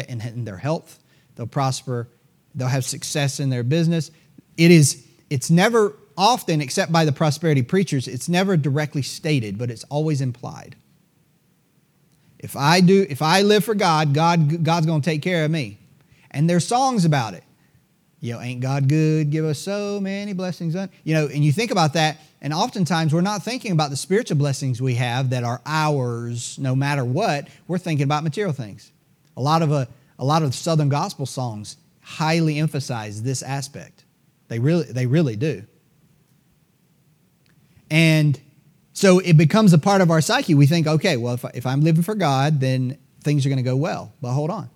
in, 0.09 0.45
their 0.45 0.57
health. 0.57 1.01
They'll 1.35 1.47
prosper. 1.47 2.09
They'll 2.55 2.69
have 2.69 2.85
success 2.85 3.41
in 3.41 3.51
their 3.51 3.65
business. 3.65 4.11
It 4.57 4.71
is, 4.71 5.07
it's 5.29 5.51
never 5.51 5.97
often, 6.17 6.61
except 6.61 6.93
by 6.93 7.05
the 7.05 7.13
prosperity 7.13 7.63
preachers, 7.63 8.07
it's 8.07 8.29
never 8.29 8.57
directly 8.57 9.03
stated, 9.03 9.59
but 9.59 9.71
it's 9.71 9.85
always 9.85 10.21
implied. 10.21 10.77
If 12.39 12.57
I 12.57 12.81
do, 12.81 13.07
if 13.09 13.23
I 13.23 13.43
live 13.43 13.65
for 13.65 13.75
God, 13.75 14.15
God 14.15 14.65
God's 14.65 14.87
going 14.87 15.01
to 15.01 15.05
take 15.05 15.23
care 15.23 15.45
of 15.45 15.51
me. 15.51 15.79
And 16.31 16.51
there's 16.51 16.67
songs 16.67 17.05
about 17.05 17.35
it. 17.35 17.45
You 18.23 18.35
know, 18.35 18.41
ain't 18.41 18.61
God 18.61 18.89
good? 18.89 19.31
Give 19.31 19.45
us 19.45 19.59
so 19.59 19.99
many 20.01 20.33
blessings. 20.33 20.77
You 21.03 21.15
know, 21.15 21.27
and 21.27 21.45
you 21.45 21.51
think 21.51 21.73
about 21.73 21.95
that, 21.95 22.19
and 22.41 22.55
oftentimes 22.55 23.13
we're 23.13 23.21
not 23.21 23.43
thinking 23.43 23.73
about 23.73 23.91
the 23.91 23.97
spiritual 23.97 24.37
blessings 24.37 24.81
we 24.81 24.95
have 24.95 25.31
that 25.31 25.43
are 25.43 25.61
ours 25.67 26.57
no 26.57 26.77
matter 26.77 27.05
what. 27.05 27.49
We're 27.67 27.79
thinking 27.79 28.05
about 28.05 28.23
material 28.23 28.53
things. 28.53 28.93
A 29.37 29.43
lot 29.43 29.61
of, 29.61 29.73
a, 29.73 29.89
a 30.21 30.25
lot 30.25 30.45
of 30.45 30.55
Southern 30.55 30.89
gospel 30.89 31.27
songs 31.27 31.77
highly 32.01 32.59
emphasize 32.61 33.25
this 33.25 33.43
aspect. 33.43 34.05
They 34.47 34.61
really, 34.61 34.85
they 34.85 35.07
really 35.07 35.35
do. 35.35 35.65
And 37.91 38.41
so 38.93 39.19
it 39.19 39.37
becomes 39.37 39.73
a 39.73 39.79
part 39.79 40.01
of 40.01 40.13
our 40.13 40.21
psyche. 40.21 40.55
We 40.55 40.67
think, 40.67 40.87
okay, 40.87 41.17
well, 41.17 41.35
if, 41.35 41.45
if 41.55 41.67
I'm 41.67 41.81
living 41.81 42.05
for 42.05 42.15
God, 42.15 42.61
then 42.61 42.99
things 43.25 43.45
are 43.45 43.49
going 43.49 43.57
to 43.57 43.65
go 43.65 43.77
well. 43.77 44.13
But 44.21 44.33
hold 44.33 44.51
on. 44.51 44.71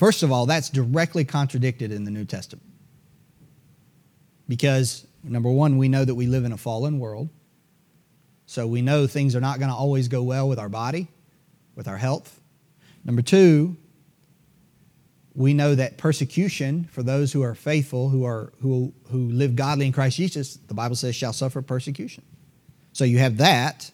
First 0.00 0.22
of 0.22 0.32
all, 0.32 0.46
that's 0.46 0.70
directly 0.70 1.26
contradicted 1.26 1.92
in 1.92 2.04
the 2.04 2.10
New 2.10 2.24
Testament. 2.24 2.66
Because, 4.48 5.06
number 5.22 5.50
one, 5.50 5.76
we 5.76 5.88
know 5.88 6.06
that 6.06 6.14
we 6.14 6.26
live 6.26 6.46
in 6.46 6.52
a 6.52 6.56
fallen 6.56 6.98
world. 6.98 7.28
So 8.46 8.66
we 8.66 8.80
know 8.80 9.06
things 9.06 9.36
are 9.36 9.42
not 9.42 9.58
going 9.58 9.70
to 9.70 9.76
always 9.76 10.08
go 10.08 10.22
well 10.22 10.48
with 10.48 10.58
our 10.58 10.70
body, 10.70 11.08
with 11.74 11.86
our 11.86 11.98
health. 11.98 12.40
Number 13.04 13.20
two, 13.20 13.76
we 15.34 15.52
know 15.52 15.74
that 15.74 15.98
persecution 15.98 16.88
for 16.90 17.02
those 17.02 17.30
who 17.30 17.42
are 17.42 17.54
faithful, 17.54 18.08
who, 18.08 18.24
are, 18.24 18.54
who, 18.62 18.94
who 19.10 19.28
live 19.28 19.54
godly 19.54 19.84
in 19.84 19.92
Christ 19.92 20.16
Jesus, 20.16 20.56
the 20.66 20.72
Bible 20.72 20.96
says, 20.96 21.14
shall 21.14 21.34
suffer 21.34 21.60
persecution. 21.60 22.24
So 22.94 23.04
you 23.04 23.18
have 23.18 23.36
that. 23.36 23.90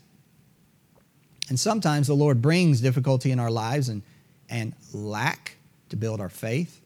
And 1.49 1.59
sometimes 1.59 2.07
the 2.07 2.15
Lord 2.15 2.41
brings 2.41 2.81
difficulty 2.81 3.33
in 3.33 3.41
our 3.41 3.51
lives 3.51 3.89
and, 3.89 4.03
and 4.49 4.73
lack 4.93 5.56
to 5.89 5.97
build 5.97 6.21
our 6.21 6.29
faith. 6.29 6.81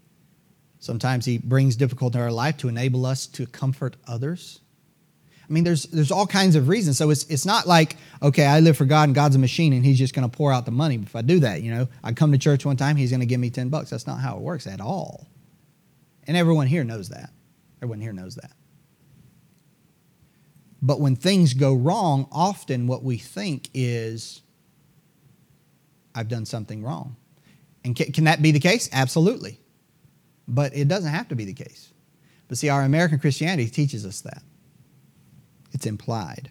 Sometimes 0.78 1.24
He 1.24 1.38
brings 1.38 1.76
difficulty 1.76 2.18
in 2.18 2.24
our 2.24 2.32
life 2.32 2.56
to 2.58 2.68
enable 2.68 3.06
us 3.06 3.26
to 3.28 3.46
comfort 3.46 3.96
others. 4.06 4.60
I 5.48 5.52
mean, 5.52 5.64
there's 5.64 5.84
there's 5.84 6.12
all 6.12 6.26
kinds 6.26 6.54
of 6.54 6.68
reasons. 6.68 6.96
So 6.96 7.10
it's 7.10 7.24
it's 7.24 7.44
not 7.44 7.66
like 7.66 7.96
okay, 8.22 8.46
I 8.46 8.60
live 8.60 8.76
for 8.76 8.84
God 8.84 9.08
and 9.08 9.14
God's 9.14 9.36
a 9.36 9.38
machine 9.38 9.72
and 9.72 9.84
He's 9.84 9.98
just 9.98 10.14
going 10.14 10.28
to 10.28 10.34
pour 10.34 10.52
out 10.52 10.64
the 10.64 10.70
money. 10.70 10.96
If 11.02 11.16
I 11.16 11.22
do 11.22 11.40
that, 11.40 11.62
you 11.62 11.72
know, 11.74 11.88
I 12.04 12.12
come 12.12 12.32
to 12.32 12.38
church 12.38 12.64
one 12.64 12.76
time, 12.76 12.96
He's 12.96 13.10
going 13.10 13.20
to 13.20 13.26
give 13.26 13.40
me 13.40 13.50
ten 13.50 13.68
bucks. 13.68 13.90
That's 13.90 14.06
not 14.06 14.20
how 14.20 14.36
it 14.36 14.42
works 14.42 14.66
at 14.66 14.80
all. 14.80 15.26
And 16.26 16.36
everyone 16.36 16.68
here 16.68 16.84
knows 16.84 17.08
that. 17.08 17.30
Everyone 17.82 18.00
here 18.00 18.12
knows 18.12 18.36
that. 18.36 18.52
But 20.82 21.00
when 21.00 21.16
things 21.16 21.52
go 21.54 21.74
wrong, 21.74 22.26
often 22.32 22.86
what 22.86 23.02
we 23.02 23.18
think 23.18 23.68
is, 23.74 24.40
I've 26.14 26.28
done 26.28 26.46
something 26.46 26.82
wrong. 26.82 27.16
And 27.84 27.96
can, 27.96 28.12
can 28.12 28.24
that 28.24 28.42
be 28.42 28.50
the 28.50 28.60
case? 28.60 28.88
Absolutely. 28.92 29.58
But 30.46 30.76
it 30.76 30.88
doesn't 30.88 31.10
have 31.10 31.28
to 31.28 31.34
be 31.34 31.44
the 31.44 31.54
case. 31.54 31.92
But 32.48 32.58
see, 32.58 32.68
our 32.68 32.82
American 32.82 33.18
Christianity 33.18 33.68
teaches 33.68 34.04
us 34.04 34.20
that. 34.22 34.42
It's 35.72 35.86
implied. 35.86 36.50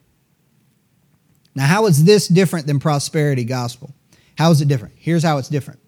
Now, 1.56 1.66
how 1.66 1.86
is 1.88 2.06
this 2.06 2.28
different 2.28 2.68
than 2.68 2.80
prosperity 2.80 3.44
gospel? 3.44 3.94
How 4.38 4.52
is 4.52 4.62
it 4.62 4.68
different? 4.68 4.96
Here's 4.98 5.24
how 5.24 5.38
it's 5.38 5.50
different. 5.50 5.82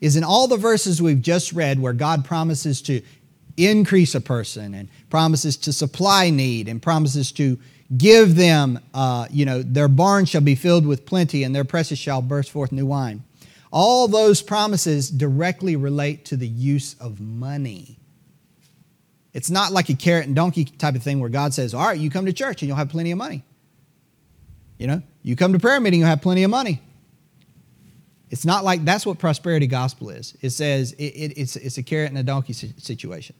Is 0.00 0.16
in 0.16 0.24
all 0.24 0.48
the 0.48 0.56
verses 0.56 1.00
we've 1.00 1.22
just 1.22 1.52
read 1.52 1.78
where 1.78 1.92
God 1.92 2.24
promises 2.24 2.82
to 2.82 3.00
increase 3.56 4.14
a 4.14 4.20
person 4.20 4.74
and 4.74 4.88
promises 5.08 5.56
to 5.58 5.72
supply 5.72 6.30
need 6.30 6.68
and 6.68 6.82
promises 6.82 7.32
to 7.32 7.58
give 7.96 8.34
them, 8.34 8.80
uh, 8.92 9.26
you 9.30 9.44
know, 9.44 9.62
their 9.62 9.88
barn 9.88 10.24
shall 10.24 10.40
be 10.40 10.54
filled 10.54 10.86
with 10.86 11.06
plenty 11.06 11.44
and 11.44 11.54
their 11.54 11.64
presses 11.64 11.98
shall 11.98 12.20
burst 12.20 12.50
forth 12.50 12.72
new 12.72 12.84
wine. 12.84 13.22
All 13.78 14.08
those 14.08 14.40
promises 14.40 15.10
directly 15.10 15.76
relate 15.76 16.24
to 16.26 16.36
the 16.38 16.48
use 16.48 16.94
of 16.98 17.20
money. 17.20 17.98
It's 19.34 19.50
not 19.50 19.70
like 19.70 19.90
a 19.90 19.94
carrot 19.94 20.24
and 20.24 20.34
donkey 20.34 20.64
type 20.64 20.94
of 20.94 21.02
thing 21.02 21.20
where 21.20 21.28
God 21.28 21.52
says, 21.52 21.74
All 21.74 21.86
right, 21.86 22.00
you 22.00 22.08
come 22.08 22.24
to 22.24 22.32
church 22.32 22.62
and 22.62 22.68
you'll 22.68 22.78
have 22.78 22.88
plenty 22.88 23.10
of 23.10 23.18
money. 23.18 23.44
You 24.78 24.86
know, 24.86 25.02
you 25.20 25.36
come 25.36 25.52
to 25.52 25.58
prayer 25.58 25.78
meeting, 25.78 26.00
you'll 26.00 26.08
have 26.08 26.22
plenty 26.22 26.42
of 26.42 26.50
money. 26.50 26.80
It's 28.30 28.46
not 28.46 28.64
like 28.64 28.82
that's 28.82 29.04
what 29.04 29.18
prosperity 29.18 29.66
gospel 29.66 30.08
is. 30.08 30.34
It 30.40 30.50
says 30.50 30.92
it, 30.92 31.04
it, 31.04 31.32
it's, 31.36 31.56
it's 31.56 31.76
a 31.76 31.82
carrot 31.82 32.08
and 32.08 32.16
a 32.16 32.22
donkey 32.22 32.54
situation. 32.54 33.36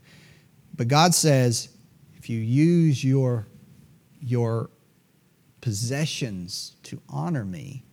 But 0.77 0.88
God 0.88 1.14
says, 1.14 1.70
if 2.18 2.29
you 2.29 2.38
use 2.38 3.03
your, 3.03 3.46
your 4.20 4.68
possessions 5.62 6.75
to 6.83 7.01
honor 7.09 7.46
me, 7.46 7.86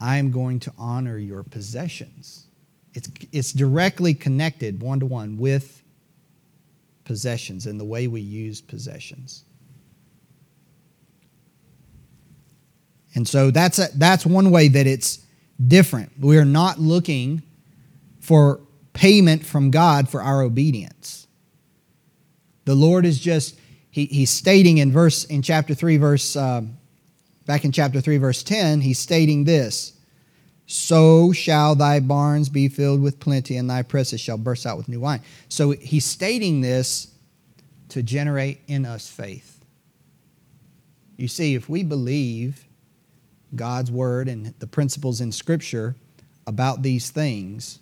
I 0.00 0.16
am 0.18 0.30
going 0.30 0.60
to 0.60 0.72
honor 0.78 1.18
your 1.18 1.42
possessions. 1.42 2.46
It's, 2.94 3.08
it's 3.32 3.52
directly 3.52 4.14
connected 4.14 4.80
one 4.82 5.00
to 5.00 5.06
one 5.06 5.36
with 5.36 5.82
possessions 7.04 7.66
and 7.66 7.78
the 7.78 7.84
way 7.84 8.06
we 8.06 8.20
use 8.20 8.60
possessions. 8.60 9.44
And 13.14 13.28
so 13.28 13.50
that's, 13.50 13.78
a, 13.78 13.88
that's 13.94 14.26
one 14.26 14.50
way 14.50 14.68
that 14.68 14.86
it's 14.86 15.24
different. 15.64 16.12
We 16.18 16.36
are 16.38 16.44
not 16.44 16.80
looking 16.80 17.42
for 18.20 18.60
payment 18.92 19.44
from 19.44 19.70
God 19.70 20.08
for 20.08 20.22
our 20.22 20.42
obedience. 20.42 21.26
The 22.64 22.74
Lord 22.74 23.04
is 23.04 23.20
just, 23.20 23.58
he, 23.90 24.06
he's 24.06 24.30
stating 24.30 24.78
in 24.78 24.90
verse, 24.90 25.24
in 25.24 25.42
chapter 25.42 25.74
3, 25.74 25.96
verse, 25.98 26.34
uh, 26.34 26.62
back 27.46 27.64
in 27.64 27.72
chapter 27.72 28.00
3, 28.00 28.16
verse 28.18 28.42
10, 28.42 28.80
he's 28.80 28.98
stating 28.98 29.44
this 29.44 29.92
So 30.66 31.32
shall 31.32 31.74
thy 31.74 32.00
barns 32.00 32.48
be 32.48 32.68
filled 32.68 33.02
with 33.02 33.20
plenty, 33.20 33.56
and 33.56 33.68
thy 33.68 33.82
presses 33.82 34.20
shall 34.20 34.38
burst 34.38 34.66
out 34.66 34.76
with 34.76 34.88
new 34.88 35.00
wine. 35.00 35.20
So 35.48 35.70
he's 35.72 36.04
stating 36.04 36.60
this 36.60 37.12
to 37.90 38.02
generate 38.02 38.60
in 38.66 38.86
us 38.86 39.08
faith. 39.08 39.64
You 41.16 41.28
see, 41.28 41.54
if 41.54 41.68
we 41.68 41.82
believe 41.82 42.66
God's 43.54 43.90
word 43.90 44.28
and 44.28 44.54
the 44.58 44.66
principles 44.66 45.20
in 45.20 45.30
Scripture 45.30 45.94
about 46.46 46.82
these 46.82 47.10
things, 47.10 47.78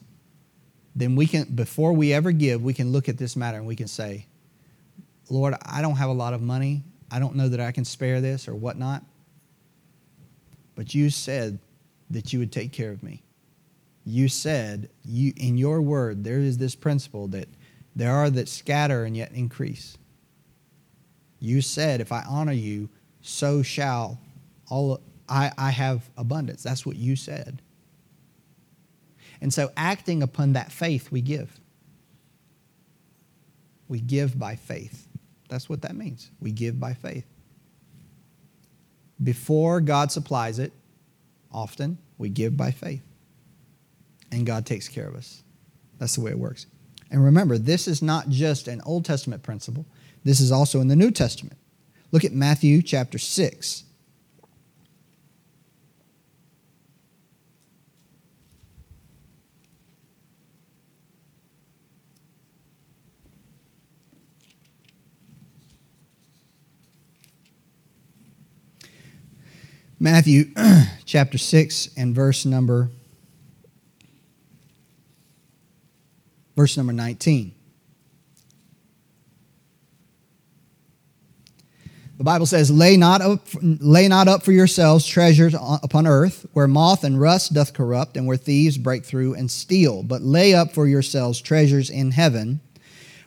then 0.94 1.16
we 1.16 1.26
can, 1.26 1.44
before 1.44 1.92
we 1.92 2.12
ever 2.12 2.32
give, 2.32 2.62
we 2.62 2.74
can 2.74 2.92
look 2.92 3.08
at 3.08 3.16
this 3.16 3.36
matter 3.36 3.56
and 3.56 3.66
we 3.66 3.76
can 3.76 3.88
say, 3.88 4.26
Lord, 5.30 5.54
I 5.64 5.80
don't 5.80 5.96
have 5.96 6.10
a 6.10 6.14
lot 6.14 6.34
of 6.34 6.42
money. 6.42 6.82
I 7.10 7.18
don't 7.18 7.36
know 7.36 7.48
that 7.48 7.60
I 7.60 7.72
can 7.72 7.84
spare 7.84 8.20
this 8.20 8.48
or 8.48 8.54
whatnot. 8.54 9.02
But 10.74 10.94
you 10.94 11.10
said 11.10 11.58
that 12.10 12.32
you 12.32 12.38
would 12.38 12.52
take 12.52 12.72
care 12.72 12.90
of 12.90 13.02
me. 13.02 13.22
You 14.04 14.28
said 14.28 14.90
you, 15.04 15.32
in 15.36 15.56
your 15.58 15.80
word, 15.80 16.24
there 16.24 16.38
is 16.38 16.58
this 16.58 16.74
principle 16.74 17.28
that 17.28 17.48
there 17.94 18.12
are 18.12 18.30
that 18.30 18.48
scatter 18.48 19.04
and 19.04 19.16
yet 19.16 19.32
increase. 19.32 19.96
You 21.38 21.60
said, 21.60 22.00
if 22.00 22.12
I 22.12 22.22
honor 22.28 22.52
you, 22.52 22.88
so 23.20 23.62
shall 23.62 24.18
all 24.68 25.00
I, 25.28 25.52
I 25.56 25.70
have 25.70 26.10
abundance. 26.16 26.62
That's 26.62 26.84
what 26.84 26.96
you 26.96 27.16
said. 27.16 27.62
And 29.40 29.52
so, 29.52 29.70
acting 29.76 30.22
upon 30.22 30.52
that 30.52 30.70
faith, 30.70 31.10
we 31.10 31.20
give. 31.20 31.58
We 33.88 34.00
give 34.00 34.38
by 34.38 34.56
faith. 34.56 35.08
That's 35.48 35.68
what 35.68 35.82
that 35.82 35.96
means. 35.96 36.30
We 36.40 36.52
give 36.52 36.78
by 36.78 36.94
faith. 36.94 37.26
Before 39.22 39.80
God 39.80 40.10
supplies 40.10 40.58
it, 40.58 40.72
often 41.50 41.98
we 42.18 42.28
give 42.28 42.56
by 42.56 42.70
faith. 42.70 43.02
And 44.30 44.46
God 44.46 44.64
takes 44.64 44.88
care 44.88 45.06
of 45.06 45.14
us. 45.14 45.42
That's 45.98 46.16
the 46.16 46.22
way 46.22 46.30
it 46.30 46.38
works. 46.38 46.66
And 47.10 47.22
remember, 47.22 47.58
this 47.58 47.86
is 47.86 48.00
not 48.00 48.30
just 48.30 48.66
an 48.68 48.80
Old 48.86 49.04
Testament 49.04 49.42
principle, 49.42 49.86
this 50.24 50.40
is 50.40 50.50
also 50.50 50.80
in 50.80 50.88
the 50.88 50.96
New 50.96 51.10
Testament. 51.10 51.58
Look 52.10 52.24
at 52.24 52.32
Matthew 52.32 52.80
chapter 52.82 53.18
6. 53.18 53.84
Matthew 70.02 70.46
chapter 71.04 71.38
6 71.38 71.90
and 71.96 72.12
verse 72.12 72.44
number 72.44 72.90
verse 76.56 76.76
number 76.76 76.92
19. 76.92 77.54
The 82.18 82.24
Bible 82.24 82.46
says, 82.46 82.68
lay 82.68 82.96
not, 82.96 83.20
up, 83.20 83.46
lay 83.62 84.08
not 84.08 84.26
up 84.26 84.42
for 84.42 84.50
yourselves 84.50 85.06
treasures 85.06 85.54
upon 85.54 86.08
earth, 86.08 86.46
where 86.52 86.66
moth 86.66 87.04
and 87.04 87.20
rust 87.20 87.52
doth 87.54 87.72
corrupt, 87.72 88.16
and 88.16 88.26
where 88.26 88.36
thieves 88.36 88.78
break 88.78 89.04
through 89.04 89.34
and 89.34 89.48
steal. 89.48 90.02
But 90.02 90.22
lay 90.22 90.52
up 90.52 90.72
for 90.72 90.88
yourselves 90.88 91.40
treasures 91.40 91.90
in 91.90 92.10
heaven, 92.10 92.60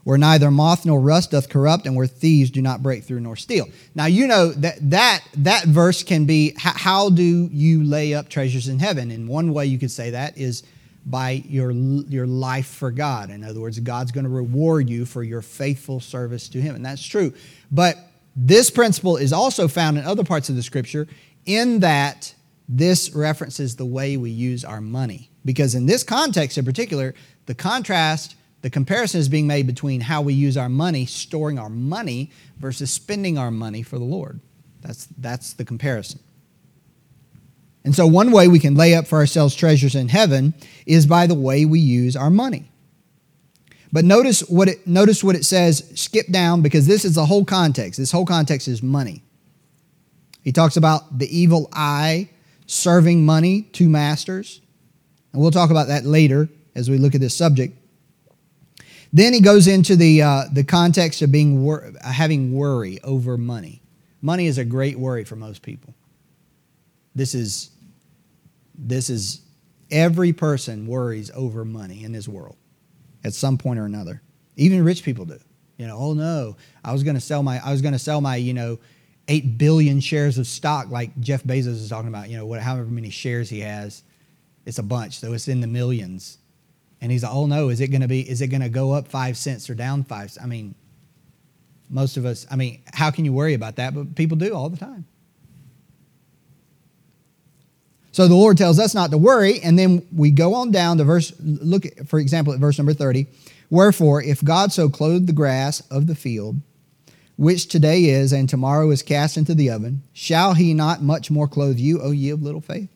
where 0.05 0.19
neither 0.19 0.51
moth 0.51 0.85
nor 0.85 1.01
rust 1.01 1.31
doth 1.31 1.49
corrupt, 1.49 1.85
and 1.85 1.95
where 1.95 2.07
thieves 2.07 2.51
do 2.51 2.61
not 2.61 2.81
break 2.81 3.03
through 3.03 3.19
nor 3.19 3.35
steal. 3.35 3.67
Now 3.95 4.05
you 4.05 4.27
know 4.27 4.51
that 4.51 4.77
that, 4.91 5.21
that 5.37 5.65
verse 5.65 6.03
can 6.03 6.25
be 6.25 6.53
how 6.55 7.09
do 7.09 7.49
you 7.51 7.83
lay 7.83 8.13
up 8.13 8.29
treasures 8.29 8.67
in 8.67 8.79
heaven? 8.79 9.09
And 9.09 9.27
one 9.27 9.51
way 9.51 9.65
you 9.65 9.79
could 9.79 9.91
say 9.91 10.11
that 10.11 10.37
is 10.37 10.63
by 11.07 11.43
your, 11.47 11.71
your 11.71 12.27
life 12.27 12.67
for 12.67 12.91
God. 12.91 13.31
In 13.31 13.43
other 13.43 13.59
words, 13.59 13.79
God's 13.79 14.11
going 14.11 14.23
to 14.23 14.29
reward 14.29 14.89
you 14.89 15.05
for 15.05 15.23
your 15.23 15.41
faithful 15.41 15.99
service 15.99 16.49
to 16.49 16.61
Him. 16.61 16.75
And 16.75 16.85
that's 16.85 17.05
true. 17.05 17.33
But 17.71 17.97
this 18.35 18.69
principle 18.69 19.17
is 19.17 19.33
also 19.33 19.67
found 19.67 19.97
in 19.97 20.05
other 20.05 20.23
parts 20.23 20.49
of 20.49 20.55
the 20.55 20.63
scripture 20.63 21.07
in 21.47 21.79
that 21.79 22.33
this 22.69 23.11
references 23.13 23.75
the 23.75 23.85
way 23.85 24.17
we 24.17 24.29
use 24.29 24.63
our 24.63 24.81
money. 24.81 25.29
Because 25.43 25.73
in 25.73 25.87
this 25.87 26.03
context 26.03 26.57
in 26.57 26.65
particular, 26.65 27.13
the 27.47 27.55
contrast 27.55 28.35
the 28.65 28.71
comparison 28.71 29.19
is 29.19 29.29
being 29.29 29.45
made 29.45 29.67
between 29.67 30.01
how 30.01 30.23
we 30.23 30.33
use 30.33 30.57
our 30.57 30.69
money, 30.69 31.05
storing 31.05 31.59
our 31.59 31.69
money, 31.69 32.31
versus 32.57 32.89
spending 32.89 33.37
our 33.37 33.51
money 33.51 33.83
for 33.83 33.99
the 33.99 34.03
Lord. 34.03 34.39
That's, 34.81 35.05
that's 35.19 35.53
the 35.53 35.63
comparison. 35.63 36.19
And 37.83 37.93
so, 37.93 38.07
one 38.07 38.31
way 38.31 38.47
we 38.47 38.57
can 38.57 38.73
lay 38.73 38.95
up 38.95 39.05
for 39.05 39.19
ourselves 39.19 39.53
treasures 39.53 39.93
in 39.93 40.07
heaven 40.07 40.55
is 40.87 41.05
by 41.05 41.27
the 41.27 41.35
way 41.35 41.65
we 41.65 41.79
use 41.79 42.15
our 42.15 42.31
money. 42.31 42.71
But 43.93 44.03
notice 44.03 44.39
what 44.49 44.67
it, 44.67 44.87
notice 44.87 45.23
what 45.23 45.35
it 45.35 45.45
says, 45.45 45.91
skip 45.93 46.25
down, 46.31 46.63
because 46.63 46.87
this 46.87 47.05
is 47.05 47.13
the 47.13 47.27
whole 47.27 47.45
context. 47.45 47.99
This 47.99 48.11
whole 48.11 48.25
context 48.25 48.67
is 48.67 48.81
money. 48.81 49.21
He 50.41 50.51
talks 50.51 50.75
about 50.75 51.19
the 51.19 51.27
evil 51.27 51.69
eye 51.71 52.31
serving 52.65 53.27
money 53.27 53.61
to 53.73 53.87
masters. 53.87 54.59
And 55.33 55.41
we'll 55.43 55.51
talk 55.51 55.69
about 55.69 55.89
that 55.89 56.03
later 56.03 56.49
as 56.73 56.89
we 56.89 56.97
look 56.97 57.13
at 57.13 57.21
this 57.21 57.37
subject. 57.37 57.77
Then 59.15 59.31
he 59.31 59.39
goes 59.39 59.65
into 59.65 59.95
the, 59.95 60.23
uh, 60.23 60.43
the 60.51 60.65
context 60.65 61.21
of 61.21 61.31
being 61.31 61.63
wor- 61.63 61.93
having 62.03 62.51
worry 62.53 62.99
over 63.01 63.37
money. 63.37 63.81
Money 64.21 64.45
is 64.45 64.57
a 64.57 64.65
great 64.65 64.99
worry 64.99 65.23
for 65.23 65.37
most 65.37 65.61
people. 65.61 65.95
This 67.15 67.33
is, 67.33 67.69
this 68.77 69.09
is 69.09 69.39
every 69.89 70.33
person 70.33 70.85
worries 70.85 71.31
over 71.33 71.63
money 71.63 72.03
in 72.03 72.11
this 72.11 72.27
world 72.27 72.57
at 73.23 73.33
some 73.33 73.57
point 73.57 73.79
or 73.79 73.85
another. 73.85 74.21
Even 74.57 74.83
rich 74.83 75.01
people 75.01 75.23
do. 75.23 75.39
You 75.77 75.87
know, 75.87 75.95
oh 75.97 76.13
no, 76.13 76.57
I 76.83 76.91
was 76.91 77.03
going 77.03 77.15
to 77.15 77.21
sell 77.21 77.41
my 77.41 77.65
I 77.65 77.71
was 77.71 77.81
going 77.81 77.93
to 77.93 77.99
sell 77.99 78.19
my, 78.19 78.35
you 78.35 78.53
know, 78.53 78.79
8 79.29 79.57
billion 79.57 80.01
shares 80.01 80.37
of 80.37 80.45
stock 80.45 80.89
like 80.89 81.17
Jeff 81.21 81.41
Bezos 81.41 81.67
is 81.67 81.87
talking 81.87 82.09
about, 82.09 82.27
you 82.27 82.35
know, 82.35 82.45
what 82.45 82.59
however 82.59 82.89
many 82.89 83.11
shares 83.11 83.49
he 83.49 83.61
has. 83.61 84.03
It's 84.65 84.77
a 84.77 84.83
bunch, 84.83 85.19
so 85.19 85.31
it's 85.31 85.47
in 85.47 85.61
the 85.61 85.67
millions. 85.67 86.37
And 87.01 87.11
he's 87.11 87.23
like, 87.23 87.33
"Oh 87.33 87.45
no, 87.45 87.69
is 87.69 87.81
it 87.81 87.87
going 87.87 88.01
to 88.01 88.07
be 88.07 88.27
is 88.27 88.41
it 88.41 88.47
going 88.47 88.61
to 88.61 88.69
go 88.69 88.93
up 88.93 89.07
5 89.07 89.37
cents 89.37 89.69
or 89.69 89.75
down 89.75 90.03
5 90.03 90.31
cents?" 90.31 90.43
I 90.43 90.47
mean, 90.47 90.75
most 91.89 92.17
of 92.17 92.25
us, 92.25 92.45
I 92.49 92.55
mean, 92.55 92.81
how 92.93 93.11
can 93.11 93.25
you 93.25 93.33
worry 93.33 93.53
about 93.53 93.75
that? 93.75 93.93
But 93.93 94.15
people 94.15 94.37
do 94.37 94.53
all 94.53 94.69
the 94.69 94.77
time. 94.77 95.05
So 98.11 98.29
the 98.29 98.35
Lord 98.35 98.57
tells 98.57 98.79
us 98.79 98.95
not 98.95 99.11
to 99.11 99.17
worry, 99.17 99.59
and 99.59 99.77
then 99.77 100.07
we 100.15 100.31
go 100.31 100.53
on 100.53 100.71
down 100.71 100.97
to 100.99 101.03
verse, 101.03 101.33
look, 101.37 101.85
at, 101.85 102.07
for 102.07 102.17
example, 102.17 102.53
at 102.53 102.59
verse 102.59 102.77
number 102.77 102.93
30. 102.93 103.27
Wherefore, 103.69 104.23
if 104.23 104.41
God 104.41 104.71
so 104.71 104.87
clothed 104.87 105.27
the 105.27 105.33
grass 105.33 105.81
of 105.91 106.07
the 106.07 106.15
field, 106.15 106.61
which 107.35 107.67
today 107.67 108.05
is 108.05 108.31
and 108.31 108.47
tomorrow 108.47 108.89
is 108.91 109.03
cast 109.03 109.35
into 109.35 109.53
the 109.53 109.69
oven, 109.69 110.01
shall 110.13 110.53
he 110.53 110.73
not 110.73 111.01
much 111.01 111.29
more 111.29 111.45
clothe 111.45 111.77
you, 111.77 112.01
O 112.01 112.11
ye 112.11 112.29
of 112.29 112.41
little 112.41 112.61
faith? 112.61 112.94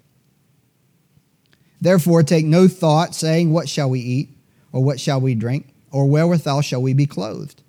Therefore, 1.82 2.24
take 2.24 2.46
no 2.46 2.68
thought, 2.68 3.16
saying, 3.16 3.52
What 3.52 3.70
shall 3.70 3.90
we 3.90 4.00
eat, 4.00 4.30
or 4.72 4.84
what 4.84 5.00
shall 5.00 5.22
we 5.22 5.36
drink, 5.36 5.74
or 5.92 6.08
wherewithal 6.08 6.62
shall 6.62 6.82
we 6.82 6.94
be 6.94 7.06
clothed? 7.06 7.62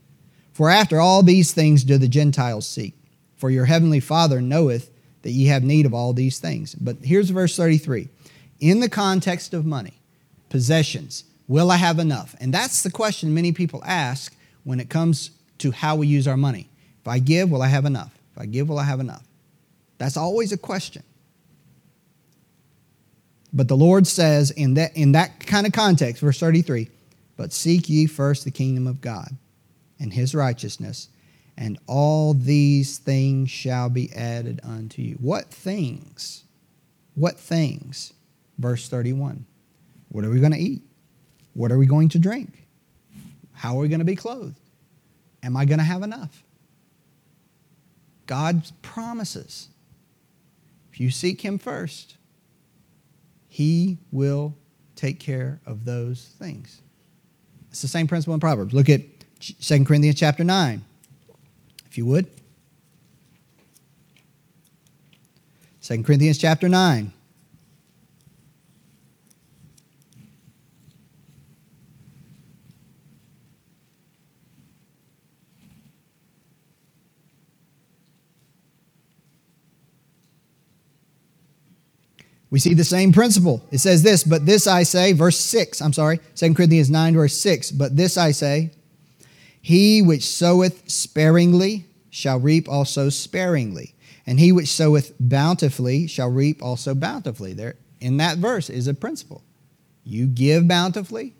For 0.53 0.68
after 0.68 1.01
all 1.01 1.23
these 1.23 1.53
things 1.53 1.85
do 1.85 1.96
the 1.96 2.09
Gentiles 2.09 2.66
seek. 2.66 2.94
For 3.37 3.51
your 3.51 3.64
heavenly 3.64 4.01
Father 4.01 4.42
knoweth 4.42 4.90
that 5.23 5.31
ye 5.31 5.46
have 5.46 5.62
need 5.62 5.87
of 5.87 5.94
all 5.94 6.12
these 6.12 6.38
things. 6.38 6.75
But 6.75 6.96
here's 7.03 7.31
verse 7.31 7.57
33. 7.57 8.09
In 8.61 8.81
the 8.81 8.88
context 8.88 9.55
of 9.55 9.64
money, 9.64 9.94
possessions, 10.51 11.25
will 11.49 11.70
I 11.70 11.77
have 11.77 11.99
enough? 11.99 12.37
And 12.40 12.53
that's 12.53 12.83
the 12.83 12.90
question 12.90 13.33
many 13.33 13.53
people 13.53 13.83
ask 13.85 14.35
when 14.64 14.81
it 14.81 14.90
comes 14.90 15.31
to 15.59 15.70
how 15.70 15.96
we 15.96 16.07
use 16.07 16.29
our 16.29 16.37
money. 16.37 16.68
If 17.01 17.09
I 17.09 17.18
give, 17.18 17.51
will 17.51 17.62
I 17.62 17.68
have 17.68 17.87
enough? 17.87 18.18
If 18.35 18.42
I 18.42 18.46
give, 18.46 18.68
will 18.68 18.79
I 18.79 18.85
have 18.85 19.01
enough? 19.01 19.25
That's 19.99 20.16
always 20.16 20.53
a 20.53 20.59
question. 20.59 21.03
But 23.53 23.69
the 23.69 23.77
Lord 23.77 24.07
says 24.07 24.51
in 24.51 24.75
that, 24.75 24.97
in 24.97 25.13
that 25.13 25.47
kind 25.47 25.67
of 25.67 25.73
context, 25.73 26.23
verse 26.23 26.39
33, 26.39 26.89
but 27.37 27.53
seek 27.53 27.89
ye 27.89 28.07
first 28.07 28.45
the 28.45 28.51
kingdom 28.51 28.87
of 28.87 29.01
God 29.01 29.37
and 29.99 30.13
his 30.13 30.35
righteousness, 30.35 31.09
and 31.57 31.79
all 31.87 32.33
these 32.33 32.99
things 32.99 33.51
shall 33.51 33.89
be 33.89 34.13
added 34.13 34.61
unto 34.63 35.03
you. 35.03 35.15
What 35.17 35.51
things? 35.51 36.45
What 37.15 37.39
things? 37.39 38.13
Verse 38.59 38.89
31. 38.89 39.45
What 40.09 40.25
are 40.25 40.31
we 40.31 40.41
going 40.41 40.53
to 40.53 40.59
eat? 40.59 40.83
What 41.55 41.73
are 41.73 41.79
we 41.79 41.87
going 41.87 42.09
to 42.11 42.19
drink? 42.19 42.67
How 43.53 43.77
are 43.77 43.81
we 43.81 43.89
going 43.89 44.01
to 44.01 44.05
be 44.05 44.17
clothed? 44.17 44.59
Am 45.43 45.57
I 45.57 45.65
going 45.65 45.79
to 45.79 45.85
have 45.85 46.03
enough? 46.03 46.43
God 48.27 48.71
promises. 48.81 49.69
If 50.93 51.01
you 51.01 51.11
seek 51.11 51.41
Him 51.41 51.59
first, 51.59 52.17
He 53.51 53.99
will 54.13 54.55
take 54.97 55.21
care 55.21 55.61
of 55.67 55.85
those 55.85 56.35
things. 56.39 56.81
It's 57.71 57.83
the 57.83 57.89
same 57.89 58.07
principle 58.07 58.33
in 58.33 58.41
Proverbs. 58.41 58.73
Look 58.73 58.89
at 58.89 59.03
2 59.41 59.85
Corinthians 59.85 60.19
chapter 60.19 60.45
9 60.45 60.83
if 61.91 61.99
you 61.99 62.07
would. 62.07 62.27
2 65.83 66.03
Corinthians 66.05 66.39
chapter 66.39 66.69
9. 66.69 67.13
We 82.51 82.59
see 82.59 82.75
the 82.75 82.85
same 82.85 83.13
principle. 83.13 83.63
It 83.71 83.79
says 83.79 84.03
this, 84.03 84.25
but 84.25 84.45
this 84.45 84.67
I 84.67 84.83
say, 84.83 85.13
verse 85.13 85.39
6, 85.39 85.81
I'm 85.81 85.93
sorry, 85.93 86.21
2 86.35 86.55
Corinthians 86.55 86.91
9, 86.91 87.15
verse 87.15 87.37
6, 87.37 87.71
but 87.73 87.97
this 87.97 88.17
I 88.17 88.33
say, 88.33 88.73
he 89.63 90.03
which 90.03 90.27
soweth 90.27 90.91
sparingly 90.91 91.87
shall 92.11 92.41
reap 92.41 92.69
also 92.69 93.09
sparingly, 93.09 93.95
and 94.27 94.41
he 94.41 94.51
which 94.51 94.69
soweth 94.69 95.13
bountifully 95.21 96.09
shall 96.09 96.29
reap 96.29 96.63
also 96.63 96.95
bountifully. 96.95 97.53
There, 97.53 97.77
in 98.01 98.17
that 98.17 98.39
verse 98.39 98.69
is 98.69 98.89
a 98.89 98.95
principle. 98.95 99.45
You 100.03 100.27
give 100.27 100.67
bountifully, 100.67 101.35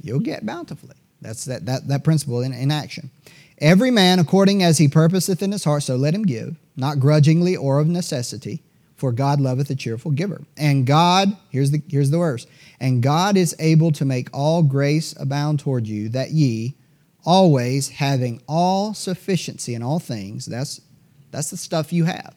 you'll 0.00 0.20
get 0.20 0.46
bountifully. 0.46 0.96
That's 1.20 1.44
that, 1.44 1.66
that, 1.66 1.88
that 1.88 2.04
principle 2.04 2.40
in, 2.40 2.54
in 2.54 2.70
action. 2.70 3.10
Every 3.58 3.90
man 3.90 4.18
according 4.18 4.62
as 4.62 4.78
he 4.78 4.88
purposeth 4.88 5.42
in 5.42 5.52
his 5.52 5.64
heart, 5.64 5.82
so 5.82 5.96
let 5.96 6.14
him 6.14 6.24
give, 6.24 6.56
not 6.76 6.98
grudgingly 6.98 7.56
or 7.56 7.78
of 7.78 7.88
necessity, 7.88 8.62
for 9.00 9.12
God 9.12 9.40
loveth 9.40 9.70
a 9.70 9.74
cheerful 9.74 10.10
giver. 10.10 10.42
And 10.58 10.86
God, 10.86 11.34
here's 11.48 11.70
the, 11.70 11.82
here's 11.88 12.10
the 12.10 12.18
verse, 12.18 12.46
and 12.78 13.02
God 13.02 13.36
is 13.36 13.56
able 13.58 13.90
to 13.92 14.04
make 14.04 14.28
all 14.32 14.62
grace 14.62 15.14
abound 15.18 15.58
toward 15.58 15.86
you, 15.86 16.10
that 16.10 16.32
ye, 16.32 16.76
always 17.24 17.88
having 17.88 18.42
all 18.46 18.92
sufficiency 18.92 19.74
in 19.74 19.82
all 19.82 19.98
things, 19.98 20.44
that's, 20.44 20.82
that's 21.30 21.50
the 21.50 21.56
stuff 21.56 21.92
you 21.92 22.04
have, 22.04 22.34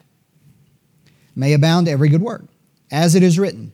may 1.36 1.54
abound 1.54 1.90
every 1.90 2.08
good 2.08 2.22
work. 2.22 2.46
As 2.90 3.14
it 3.14 3.24
is 3.24 3.38
written, 3.38 3.74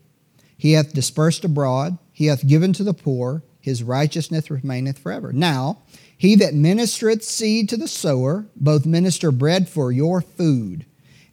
He 0.58 0.72
hath 0.72 0.94
dispersed 0.94 1.46
abroad, 1.46 2.00
He 2.12 2.26
hath 2.26 2.48
given 2.48 2.74
to 2.74 2.84
the 2.84 2.94
poor, 2.94 3.44
His 3.62 3.84
righteousness 3.84 4.50
remaineth 4.50 4.98
forever. 4.98 5.32
Now, 5.32 5.84
he 6.20 6.36
that 6.36 6.54
ministereth 6.54 7.24
seed 7.24 7.70
to 7.70 7.78
the 7.78 7.88
sower, 7.88 8.46
both 8.54 8.86
minister 8.86 9.32
bread 9.32 9.70
for 9.70 9.90
your 9.90 10.20
food, 10.20 10.86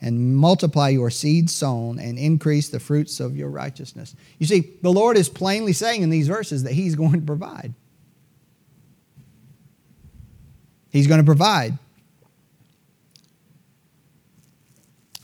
and 0.07 0.37
multiply 0.37 0.89
your 0.89 1.11
seed 1.11 1.51
sown, 1.51 1.99
and 1.99 2.17
increase 2.17 2.69
the 2.69 2.79
fruits 2.79 3.19
of 3.19 3.37
your 3.37 3.49
righteousness. 3.49 4.15
You 4.39 4.47
see, 4.47 4.73
the 4.81 4.93
Lord 4.93 5.17
is 5.17 5.29
plainly 5.29 5.73
saying 5.73 6.03
in 6.03 6.11
these 6.11 6.29
verses 6.29 6.63
that 6.63 6.75
He's 6.75 6.95
going 6.95 7.15
to 7.15 7.27
provide. 7.27 7.75
He's 10.91 11.09
going 11.09 11.19
to 11.19 11.27
provide. 11.27 11.77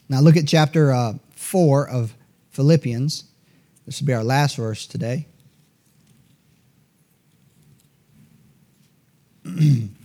Now 0.08 0.18
look 0.18 0.36
at 0.36 0.48
chapter 0.48 0.90
uh, 0.92 1.14
4 1.36 1.88
of 1.88 2.12
Philippians. 2.50 3.22
This 3.86 4.00
will 4.00 4.06
be 4.08 4.14
our 4.14 4.24
last 4.24 4.56
verse 4.56 4.84
today. 4.84 5.26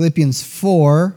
Philippians 0.00 0.42
4. 0.42 1.14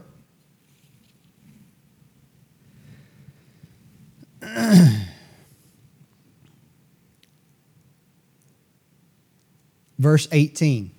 verse 9.98 10.28
18. 10.30 10.90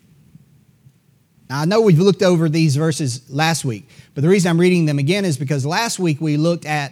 Now, 1.47 1.61
I 1.61 1.65
know 1.65 1.81
we've 1.81 1.99
looked 1.99 2.23
over 2.23 2.49
these 2.49 2.75
verses 2.75 3.29
last 3.29 3.63
week, 3.63 3.87
but 4.15 4.23
the 4.23 4.29
reason 4.29 4.49
I'm 4.49 4.59
reading 4.59 4.87
them 4.87 4.97
again 4.97 5.23
is 5.23 5.37
because 5.37 5.63
last 5.63 5.99
week 5.99 6.19
we 6.19 6.37
looked 6.37 6.65
at 6.65 6.91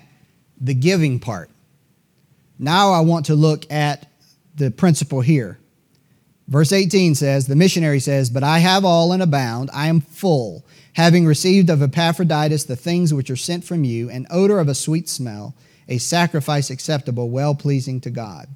the 0.61 0.75
giving 0.75 1.19
part. 1.19 1.49
Now 2.59 2.91
I 2.91 2.99
want 2.99 3.25
to 3.25 3.33
look 3.33 3.65
at 3.71 4.07
the 4.53 4.69
principle 4.69 5.21
here. 5.21 5.57
Verse 6.47 6.71
18 6.71 7.15
says, 7.15 7.47
The 7.47 7.55
missionary 7.55 7.99
says, 7.99 8.29
But 8.29 8.43
I 8.43 8.59
have 8.59 8.83
all 8.83 9.11
and 9.13 9.23
abound, 9.23 9.69
I 9.73 9.87
am 9.87 10.01
full, 10.01 10.65
having 10.93 11.25
received 11.25 11.69
of 11.69 11.81
Epaphroditus 11.81 12.65
the 12.65 12.75
things 12.75 13.13
which 13.13 13.29
are 13.29 13.35
sent 13.35 13.63
from 13.63 13.83
you, 13.83 14.09
an 14.09 14.27
odor 14.29 14.59
of 14.59 14.67
a 14.67 14.75
sweet 14.75 15.07
smell, 15.07 15.55
a 15.87 15.97
sacrifice 15.97 16.69
acceptable, 16.69 17.29
well 17.29 17.55
pleasing 17.55 18.01
to 18.01 18.09
God. 18.09 18.47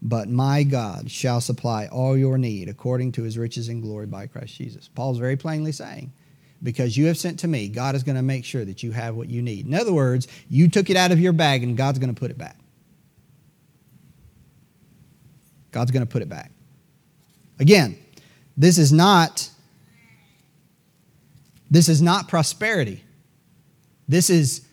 But 0.00 0.28
my 0.28 0.62
God 0.62 1.10
shall 1.10 1.40
supply 1.40 1.86
all 1.86 2.16
your 2.16 2.38
need 2.38 2.68
according 2.68 3.12
to 3.12 3.22
his 3.22 3.36
riches 3.36 3.68
and 3.68 3.82
glory 3.82 4.06
by 4.06 4.26
Christ 4.26 4.54
Jesus. 4.54 4.88
Paul's 4.88 5.18
very 5.18 5.36
plainly 5.36 5.72
saying, 5.72 6.12
because 6.62 6.96
you 6.96 7.06
have 7.06 7.18
sent 7.18 7.40
to 7.40 7.48
me, 7.48 7.68
God 7.68 7.94
is 7.94 8.02
going 8.02 8.16
to 8.16 8.22
make 8.22 8.44
sure 8.44 8.64
that 8.64 8.82
you 8.82 8.92
have 8.92 9.14
what 9.14 9.28
you 9.28 9.42
need. 9.42 9.66
In 9.66 9.74
other 9.74 9.92
words, 9.92 10.28
you 10.48 10.68
took 10.68 10.90
it 10.90 10.96
out 10.96 11.12
of 11.12 11.20
your 11.20 11.32
bag 11.32 11.62
and 11.62 11.76
God's 11.76 11.98
going 11.98 12.14
to 12.14 12.18
put 12.18 12.30
it 12.30 12.38
back. 12.38 12.56
God's 15.70 15.90
going 15.90 16.04
to 16.04 16.10
put 16.10 16.22
it 16.22 16.28
back. 16.28 16.50
Again, 17.58 17.98
this 18.56 18.78
is 18.78 18.92
not 18.92 19.50
this 21.70 21.88
is 21.88 22.00
not 22.00 22.28
prosperity. 22.28 23.04
This 24.06 24.30
is 24.30 24.66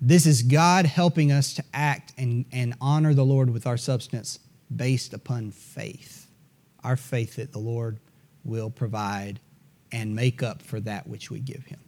this 0.00 0.26
is 0.26 0.42
God 0.42 0.84
helping 0.84 1.32
us 1.32 1.54
to 1.54 1.64
act 1.72 2.12
and, 2.18 2.44
and 2.52 2.74
honor 2.80 3.14
the 3.14 3.24
Lord 3.24 3.50
with 3.50 3.66
our 3.66 3.78
substance 3.78 4.38
based 4.74 5.14
upon 5.14 5.50
faith. 5.50 6.28
Our 6.82 6.96
faith 6.96 7.36
that 7.36 7.52
the 7.52 7.58
Lord 7.58 8.00
will 8.44 8.68
provide 8.68 9.40
and 9.90 10.14
make 10.14 10.42
up 10.42 10.60
for 10.60 10.80
that 10.80 11.06
which 11.06 11.30
we 11.30 11.40
give 11.40 11.64
Him. 11.64 11.80